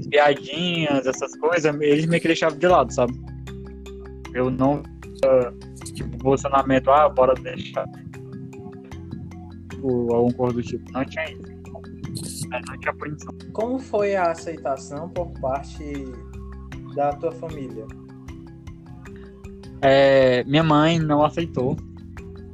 piadinhas, 0.09 1.05
essas 1.09 1.37
coisas, 1.39 1.75
eles 1.81 2.07
meio 2.07 2.23
que 2.23 2.29
deixavam 2.29 2.57
de 2.57 2.69
lado, 2.69 2.95
sabe? 2.95 3.13
Eu 4.33 4.49
não, 4.49 4.81
tipo, 5.93 6.17
posicionamento, 6.19 6.89
ah, 6.93 7.09
bora 7.09 7.35
deixar, 7.35 7.85
tipo, 9.71 10.15
algum 10.15 10.31
coisa 10.31 10.55
do 10.55 10.63
tipo, 10.63 10.93
não 10.93 11.05
tinha 11.05 11.25
isso. 11.33 11.57
É, 12.53 12.61
não 12.71 12.79
tinha 12.79 12.95
punição. 12.95 13.35
Como 13.53 13.81
foi 13.81 14.15
a 14.15 14.31
aceitação 14.31 15.09
por 15.09 15.33
parte 15.41 16.05
da 16.95 17.11
tua 17.15 17.33
família? 17.33 17.85
É, 19.83 20.43
minha 20.45 20.63
mãe 20.63 20.99
não 20.99 21.25
aceitou. 21.25 21.77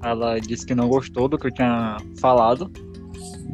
Ela 0.03 0.39
disse 0.41 0.67
que 0.67 0.75
não 0.75 0.89
gostou 0.89 1.29
do 1.29 1.39
que 1.39 1.47
eu 1.47 1.55
tinha 1.55 1.97
falado. 2.21 2.71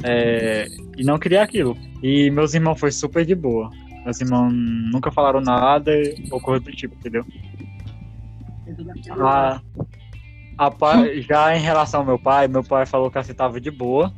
é, 0.03 0.65
e 0.97 1.03
não 1.03 1.19
queria 1.19 1.43
aquilo. 1.43 1.77
E 2.01 2.31
meus 2.31 2.53
irmãos 2.53 2.79
foi 2.79 2.91
super 2.91 3.25
de 3.25 3.35
boa. 3.35 3.69
Meus 4.03 4.19
irmãos 4.21 4.51
nunca 4.51 5.11
falaram 5.11 5.41
nada 5.41 5.91
ou 6.31 6.39
coisa 6.41 6.63
do 6.63 6.71
tipo, 6.71 6.95
entendeu? 6.95 7.25
A, 9.27 9.61
a 10.57 10.71
pa- 10.71 11.05
já 11.17 11.55
em 11.55 11.59
relação 11.61 11.99
ao 12.01 12.05
meu 12.05 12.17
pai, 12.17 12.47
meu 12.47 12.63
pai 12.63 12.85
falou 12.85 13.11
que 13.11 13.17
aceitava 13.17 13.59
de 13.59 13.69
boa. 13.69 14.11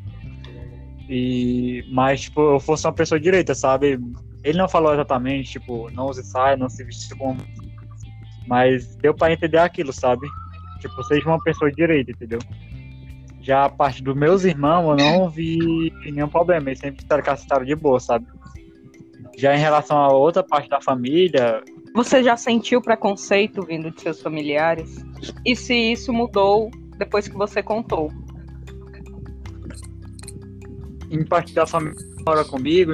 E, 1.09 1.83
mas, 1.91 2.21
tipo, 2.21 2.39
eu 2.53 2.59
fosse 2.59 2.85
uma 2.87 2.93
pessoa 2.93 3.19
direita, 3.19 3.53
sabe? 3.53 3.99
Ele 4.43 4.57
não 4.57 4.69
falou 4.69 4.93
exatamente, 4.93 5.51
tipo, 5.51 5.89
não 5.91 6.07
use 6.07 6.23
saia, 6.23 6.55
não 6.55 6.69
se 6.69 6.83
veste 6.83 7.13
como. 7.15 7.37
Mas 8.47 8.95
deu 8.97 9.13
pra 9.13 9.31
entender 9.31 9.57
aquilo, 9.57 9.93
sabe? 9.93 10.27
Tipo, 10.79 11.03
seja 11.03 11.27
uma 11.27 11.41
pessoa 11.41 11.71
direita, 11.71 12.11
entendeu? 12.11 12.39
Já 13.41 13.65
a 13.65 13.69
parte 13.69 14.03
dos 14.03 14.15
meus 14.15 14.43
irmãos, 14.43 14.99
eu 14.99 15.05
não 15.05 15.29
vi 15.29 15.91
nenhum 16.05 16.27
problema. 16.27 16.69
Eles 16.69 16.79
sempre 16.79 17.05
aceitaram 17.29 17.65
de 17.65 17.75
boa, 17.75 17.99
sabe? 17.99 18.25
Já 19.37 19.55
em 19.55 19.59
relação 19.59 19.97
a 19.97 20.11
outra 20.11 20.43
parte 20.43 20.69
da 20.69 20.81
família, 20.81 21.63
Você 21.95 22.23
já 22.23 22.37
sentiu 22.37 22.81
preconceito 22.81 23.65
vindo 23.65 23.91
de 23.91 24.01
seus 24.01 24.21
familiares? 24.21 25.03
E 25.45 25.55
se 25.55 25.73
isso 25.73 26.13
mudou 26.13 26.69
depois 26.97 27.27
que 27.27 27.35
você 27.35 27.61
contou? 27.63 28.11
em 31.11 31.25
parte 31.25 31.53
da 31.53 31.67
família 31.67 31.95
que 31.95 32.23
mora 32.25 32.45
comigo, 32.45 32.93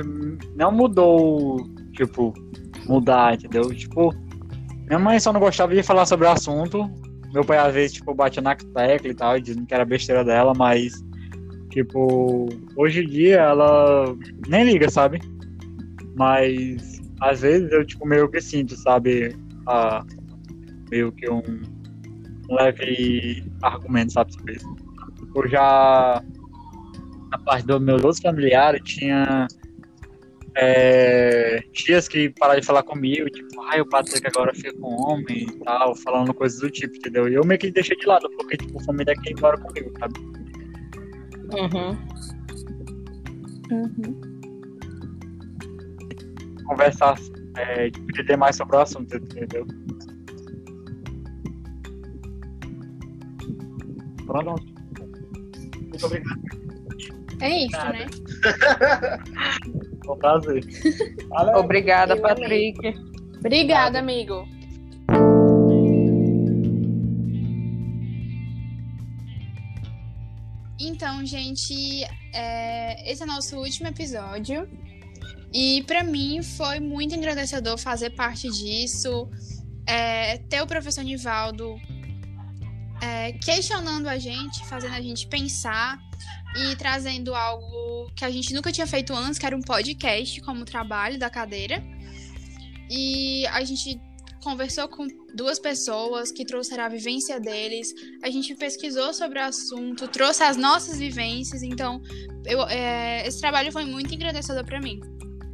não 0.56 0.72
mudou, 0.72 1.58
tipo, 1.92 2.34
mudar, 2.88 3.36
entendeu? 3.36 3.70
Tipo, 3.74 4.14
minha 4.88 5.00
mãe 5.00 5.19
só 5.19 5.34
não 5.34 5.39
gostava 5.39 5.76
de 5.76 5.84
falar 5.84 6.06
sobre 6.06 6.26
o 6.26 6.32
assunto. 6.32 6.89
Meu 7.34 7.43
pai, 7.43 7.58
às 7.58 7.73
vezes, 7.73 7.93
tipo, 7.93 8.13
batia 8.13 8.41
na 8.41 8.56
tecla 8.56 9.10
e 9.10 9.13
tal, 9.13 9.39
dizendo 9.39 9.65
que 9.65 9.73
era 9.73 9.84
besteira 9.84 10.23
dela, 10.23 10.54
mas, 10.56 10.93
tipo, 11.69 12.47
hoje 12.76 13.04
em 13.04 13.08
dia 13.08 13.41
ela 13.41 14.15
nem 14.47 14.63
liga, 14.63 14.89
sabe? 14.89 15.19
Mas, 16.15 17.02
às 17.19 17.41
vezes, 17.41 17.69
eu, 17.71 17.86
tipo, 17.86 18.08
meio 18.08 18.30
que 18.30 18.39
sinto, 18.39 18.76
sabe? 18.78 19.36
Meio 20.89 21.12
que 21.12 21.30
um, 21.30 21.41
leve 22.50 23.43
argumento, 23.62 24.13
sabe, 24.13 24.34
sobre 24.34 24.54
isso. 24.54 24.76
Tipo, 25.17 25.47
já 25.50 26.23
na 27.30 27.38
parte 27.39 27.67
dos 27.67 27.82
meus 27.82 28.04
outros 28.04 28.21
familiares, 28.21 28.82
tinha 28.86 29.47
é, 30.60 31.62
tias 31.72 32.08
que 32.08 32.30
pararam 32.32 32.60
de 32.60 32.65
falar 32.65 32.82
comigo, 32.82 33.30
tipo, 33.30 33.62
ai, 33.62 33.80
o 33.80 33.86
Patrick 33.88 34.26
agora 34.26 34.52
fica 34.56 34.74
com 34.74 34.89
homem 35.04 35.43
e 35.43 35.60
tal, 35.60 35.96
falando 35.96 36.34
coisas 36.34 36.60
do 36.60 36.72
tipo, 36.72 36.96
entendeu? 36.96 37.30
E 37.30 37.36
eu 37.36 37.46
meio 37.46 37.60
que 37.60 37.70
deixei 37.70 37.96
de 37.96 38.08
lado, 38.08 38.28
porque, 38.32 38.58
tipo, 38.58 38.84
família 38.84 39.12
é 39.12 39.15
quem 39.22 39.36
mora 39.39 39.56
comigo, 39.60 39.91
sabe? 40.00 40.20
Uhum. 41.54 41.96
Conversar, 46.65 47.20
é, 47.56 47.88
entender 47.88 48.36
mais 48.36 48.56
sobre 48.56 48.78
o 48.78 48.80
assunto, 48.80 49.15
entendeu? 49.15 49.67
Pronto. 54.26 54.65
Muito 55.82 56.06
obrigado, 56.06 56.41
É 57.41 57.65
isso, 57.65 57.78
Nada. 57.78 57.93
né? 57.93 58.08
foi 60.08 60.15
um 60.15 60.20
prazer. 60.20 60.63
Olha, 61.32 61.58
Obrigada, 61.58 62.15
Eu 62.15 62.26
amei. 62.26 62.74
Patrick. 62.74 63.00
Obrigada, 63.39 64.00
amigo. 64.00 64.48
Então, 70.80 71.26
gente, 71.26 72.04
é, 72.34 73.12
esse 73.12 73.22
é 73.22 73.26
o 73.26 73.28
nosso 73.28 73.58
último 73.58 73.88
episódio. 73.88 74.67
E 75.54 75.84
pra 75.84 76.04
mim 76.04 76.43
foi 76.43 76.80
muito 76.80 77.15
engrandecedor 77.15 77.78
fazer 77.78 78.12
parte 78.12 78.50
disso. 78.50 79.30
é, 79.89 80.38
ter 80.50 80.62
o 80.62 80.67
professor 80.67 81.04
Nivaldo 81.04 81.76
é, 83.02 83.34
questionando 83.34 84.08
a 84.08 84.18
gente, 84.18 84.66
fazendo 84.66 84.96
a 84.96 85.02
gente 85.02 85.28
pensar 85.28 86.00
e 86.56 86.76
trazendo 86.76 87.36
algo 87.36 88.12
que 88.16 88.26
a 88.26 88.30
gente 88.30 88.54
nunca 88.54 88.72
tinha 88.72 88.88
feito 88.88 89.14
antes, 89.14 89.38
que 89.38 89.46
era 89.46 89.56
um 89.56 89.62
podcast 89.62 90.42
como 90.42 90.66
trabalho 90.66 91.20
da 91.20 91.30
cadeira. 91.30 91.84
E 92.90 93.46
a 93.48 93.64
gente 93.64 94.00
conversou 94.44 94.88
com 94.88 95.06
duas 95.36 95.60
pessoas 95.60 96.32
que 96.32 96.46
trouxeram 96.46 96.86
a 96.86 96.90
vivência 96.90 97.40
deles. 97.40 97.94
A 98.24 98.30
gente 98.30 98.56
pesquisou 98.56 99.14
sobre 99.14 99.40
o 99.40 99.44
assunto, 99.44 100.08
trouxe 100.08 100.44
as 100.44 100.56
nossas 100.56 100.98
vivências. 100.98 101.62
Então, 101.62 102.02
eu, 102.46 102.64
é, 102.64 103.28
esse 103.28 103.40
trabalho 103.40 103.72
foi 103.72 103.86
muito 103.86 104.14
engrandecedor 104.14 104.66
para 104.66 104.80
mim. 104.80 105.00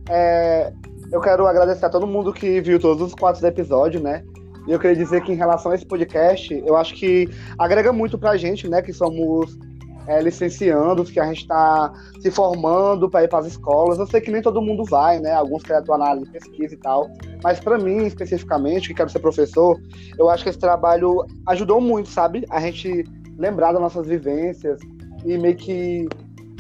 É, 0.10 0.72
eu 1.12 1.20
quero 1.22 1.48
agradecer 1.48 1.86
a 1.86 1.90
todo 1.90 2.06
mundo 2.06 2.32
que 2.32 2.62
viu 2.62 2.80
todos 2.80 3.08
os 3.08 3.16
quatro 3.16 3.46
episódios, 3.46 4.02
né? 4.02 4.24
E 4.68 4.72
eu 4.72 4.80
queria 4.80 4.96
dizer 4.96 5.22
que 5.24 5.32
em 5.32 5.36
relação 5.36 5.72
a 5.72 5.76
esse 5.76 5.86
podcast, 5.86 6.54
eu 6.66 6.76
acho 6.76 6.94
que 6.96 7.30
agrega 7.58 7.92
muito 7.92 8.18
pra 8.18 8.38
gente, 8.38 8.68
né? 8.70 8.82
Que 8.82 8.94
somos 8.94 9.58
é, 10.08 10.22
licenciandos, 10.22 11.10
que 11.10 11.20
a 11.20 11.26
gente 11.26 11.42
está 11.42 11.94
se 12.20 12.32
formando 12.32 13.10
para 13.10 13.24
ir 13.24 13.28
para 13.28 13.40
as 13.40 13.48
escolas. 13.48 14.00
Eu 14.00 14.08
sei 14.08 14.22
que 14.22 14.32
nem 14.32 14.42
todo 14.42 14.62
mundo 14.62 14.84
vai, 14.86 15.20
né? 15.20 15.34
Alguns 15.34 15.64
querem 15.64 15.82
atuar 15.82 15.98
na 15.98 16.08
área 16.10 16.22
de 16.22 16.30
pesquisa 16.30 16.74
e 16.74 16.78
tal. 16.78 17.10
Mas 17.44 17.60
para 17.60 17.78
mim, 17.78 18.06
especificamente, 18.06 18.90
que 18.90 18.94
quero 18.94 19.10
ser 19.10 19.20
professor, 19.20 19.80
eu 20.18 20.30
acho 20.30 20.44
que 20.44 20.50
esse 20.50 20.60
trabalho 20.60 21.26
ajudou 21.48 21.80
muito, 21.82 22.10
sabe? 22.10 22.46
A 22.50 22.60
gente 22.60 23.06
lembrar 23.38 23.72
das 23.72 23.82
nossas 23.82 24.08
vivências 24.08 24.80
e 25.26 25.38
meio 25.38 25.56
que 25.56 26.08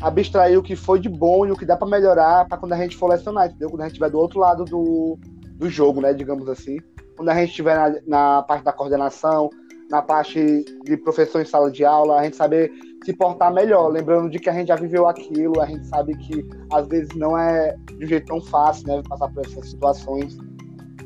abstrair 0.01 0.57
o 0.57 0.63
que 0.63 0.75
foi 0.75 0.99
de 0.99 1.07
bom 1.07 1.45
e 1.45 1.51
o 1.51 1.55
que 1.55 1.65
dá 1.65 1.77
para 1.77 1.87
melhorar 1.87 2.45
para 2.47 2.57
quando 2.57 2.73
a 2.73 2.77
gente 2.77 2.97
for 2.97 3.07
lecionar, 3.07 3.47
entendeu? 3.47 3.69
Quando 3.69 3.81
a 3.81 3.83
gente 3.85 3.93
estiver 3.93 4.09
do 4.09 4.19
outro 4.19 4.39
lado 4.39 4.65
do, 4.65 5.17
do 5.55 5.69
jogo, 5.69 6.01
né? 6.01 6.13
Digamos 6.13 6.49
assim. 6.49 6.77
Quando 7.15 7.29
a 7.29 7.35
gente 7.35 7.49
estiver 7.49 7.75
na, 7.75 7.99
na 8.07 8.43
parte 8.43 8.63
da 8.63 8.73
coordenação, 8.73 9.49
na 9.89 10.01
parte 10.01 10.65
de 10.83 10.97
professor 10.97 11.41
em 11.41 11.45
sala 11.45 11.69
de 11.69 11.85
aula, 11.85 12.19
a 12.19 12.23
gente 12.23 12.35
saber 12.35 12.71
se 13.05 13.13
portar 13.13 13.53
melhor, 13.53 13.89
lembrando 13.89 14.29
de 14.29 14.39
que 14.39 14.49
a 14.49 14.53
gente 14.53 14.69
já 14.69 14.75
viveu 14.75 15.07
aquilo, 15.07 15.61
a 15.61 15.65
gente 15.65 15.85
sabe 15.87 16.15
que 16.17 16.45
às 16.71 16.87
vezes 16.87 17.09
não 17.15 17.37
é 17.37 17.75
de 17.97 18.05
um 18.05 18.07
jeito 18.07 18.27
tão 18.27 18.41
fácil, 18.41 18.87
né, 18.87 19.03
passar 19.07 19.29
por 19.29 19.45
essas 19.45 19.69
situações. 19.69 20.37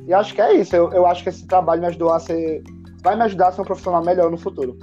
E 0.06 0.14
acho 0.14 0.34
que 0.34 0.42
é 0.42 0.54
isso, 0.54 0.76
eu, 0.76 0.92
eu 0.94 1.06
acho 1.06 1.24
que 1.24 1.30
esse 1.30 1.46
trabalho 1.48 1.82
me 1.82 1.88
ajudou 1.88 2.14
a 2.14 2.20
ser, 2.20 2.64
vai 3.04 3.16
me 3.16 3.24
ajudar 3.24 3.50
a 3.50 3.52
ser 3.52 3.62
um 3.62 3.66
profissional 3.66 4.04
melhor 4.04 4.32
no 4.32 4.38
futuro. 4.38 4.78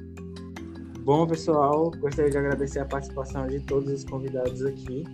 Bom, 1.01 1.27
pessoal, 1.27 1.91
gostaria 1.99 2.31
de 2.31 2.39
agradecer 2.39 2.81
a 2.81 2.85
participação 2.85 3.47
de 3.47 3.61
todos 3.61 3.91
os 3.91 4.05
convidados 4.05 4.65
aqui 4.65 5.05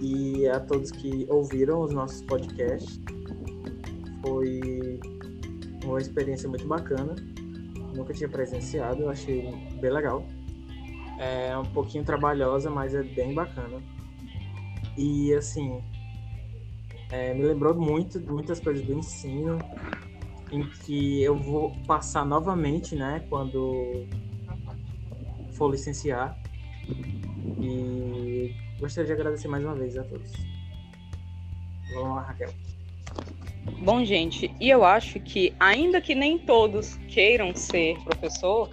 e 0.00 0.46
a 0.48 0.60
todos 0.60 0.90
que 0.90 1.26
ouviram 1.28 1.80
os 1.80 1.92
nossos 1.92 2.22
podcasts. 2.22 3.00
Foi 4.22 5.00
uma 5.84 5.98
experiência 5.98 6.48
muito 6.48 6.66
bacana. 6.66 7.14
Nunca 7.94 8.12
tinha 8.12 8.28
presenciado, 8.28 9.02
eu 9.02 9.10
achei 9.10 9.50
bem 9.80 9.90
legal. 9.90 10.24
É 11.18 11.56
um 11.56 11.64
pouquinho 11.64 12.04
trabalhosa, 12.04 12.70
mas 12.70 12.94
é 12.94 13.02
bem 13.02 13.34
bacana. 13.34 13.82
E 14.96 15.32
assim, 15.34 15.82
é, 17.10 17.32
me 17.32 17.42
lembrou 17.44 17.74
muito 17.74 18.20
muitas 18.20 18.60
coisas 18.60 18.84
do 18.84 18.92
ensino, 18.92 19.58
em 20.50 20.68
que 20.68 21.22
eu 21.22 21.36
vou 21.36 21.72
passar 21.86 22.24
novamente, 22.24 22.94
né, 22.94 23.24
quando 23.28 24.06
for 25.52 25.70
licenciar. 25.70 26.38
E 27.60 28.54
gostaria 28.78 29.06
de 29.06 29.12
agradecer 29.12 29.48
mais 29.48 29.64
uma 29.64 29.74
vez 29.74 29.96
a 29.96 30.04
todos. 30.04 30.32
Vamos 31.94 32.16
lá, 32.16 32.22
Raquel. 32.22 32.52
Bom, 33.80 34.04
gente, 34.04 34.54
e 34.60 34.68
eu 34.68 34.84
acho 34.84 35.20
que, 35.20 35.54
ainda 35.60 36.00
que 36.00 36.14
nem 36.14 36.38
todos 36.38 36.96
queiram 37.08 37.54
ser 37.54 37.98
professor, 38.04 38.70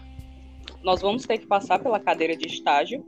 nós 0.83 1.01
vamos 1.01 1.25
ter 1.25 1.39
que 1.39 1.47
passar 1.47 1.79
pela 1.79 1.99
cadeira 1.99 2.35
de 2.35 2.47
estágio. 2.47 3.05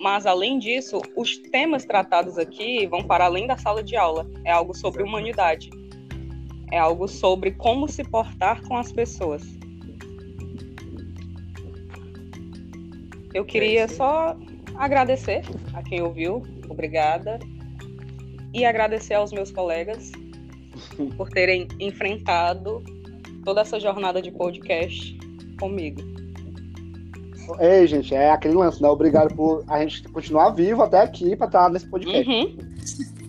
Mas, 0.00 0.26
além 0.26 0.58
disso, 0.58 1.00
os 1.16 1.38
temas 1.38 1.84
tratados 1.84 2.36
aqui 2.38 2.86
vão 2.86 3.02
para 3.02 3.24
além 3.24 3.46
da 3.46 3.56
sala 3.56 3.82
de 3.82 3.96
aula. 3.96 4.28
É 4.44 4.50
algo 4.50 4.74
sobre 4.74 5.02
humanidade. 5.02 5.70
É 6.70 6.78
algo 6.78 7.06
sobre 7.06 7.52
como 7.52 7.88
se 7.88 8.02
portar 8.02 8.62
com 8.66 8.76
as 8.76 8.90
pessoas. 8.90 9.42
Eu 13.32 13.44
queria 13.44 13.88
só 13.88 14.36
agradecer 14.76 15.42
a 15.72 15.82
quem 15.82 16.02
ouviu, 16.02 16.42
obrigada. 16.68 17.38
E 18.52 18.64
agradecer 18.64 19.14
aos 19.14 19.32
meus 19.32 19.50
colegas 19.50 20.12
por 21.16 21.28
terem 21.30 21.68
enfrentado 21.78 22.82
toda 23.44 23.60
essa 23.60 23.78
jornada 23.78 24.20
de 24.22 24.30
podcast 24.30 25.18
comigo. 25.58 26.00
Ei, 27.60 27.86
gente, 27.86 28.14
é 28.14 28.30
aquele 28.30 28.54
lance, 28.54 28.82
né? 28.82 28.88
Obrigado 28.88 29.34
por 29.34 29.64
a 29.68 29.80
gente 29.80 30.02
continuar 30.08 30.50
vivo 30.50 30.82
até 30.82 31.00
aqui 31.00 31.36
pra 31.36 31.46
estar 31.46 31.68
nesse 31.70 31.88
podcast. 31.88 32.30
Uhum. 32.30 32.58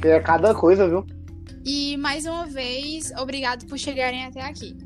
É 0.00 0.20
cada 0.20 0.54
coisa, 0.54 0.88
viu? 0.88 1.04
E 1.64 1.96
mais 1.96 2.24
uma 2.24 2.46
vez, 2.46 3.10
obrigado 3.18 3.66
por 3.66 3.76
chegarem 3.76 4.24
até 4.24 4.40
aqui. 4.40 4.76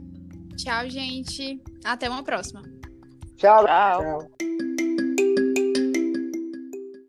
Tchau, 0.56 0.88
gente. 0.88 1.60
Até 1.84 2.08
uma 2.08 2.22
próxima. 2.22 2.62
Tchau. 3.36 3.66
Tchau. 3.66 4.00
Tchau. 4.00 4.61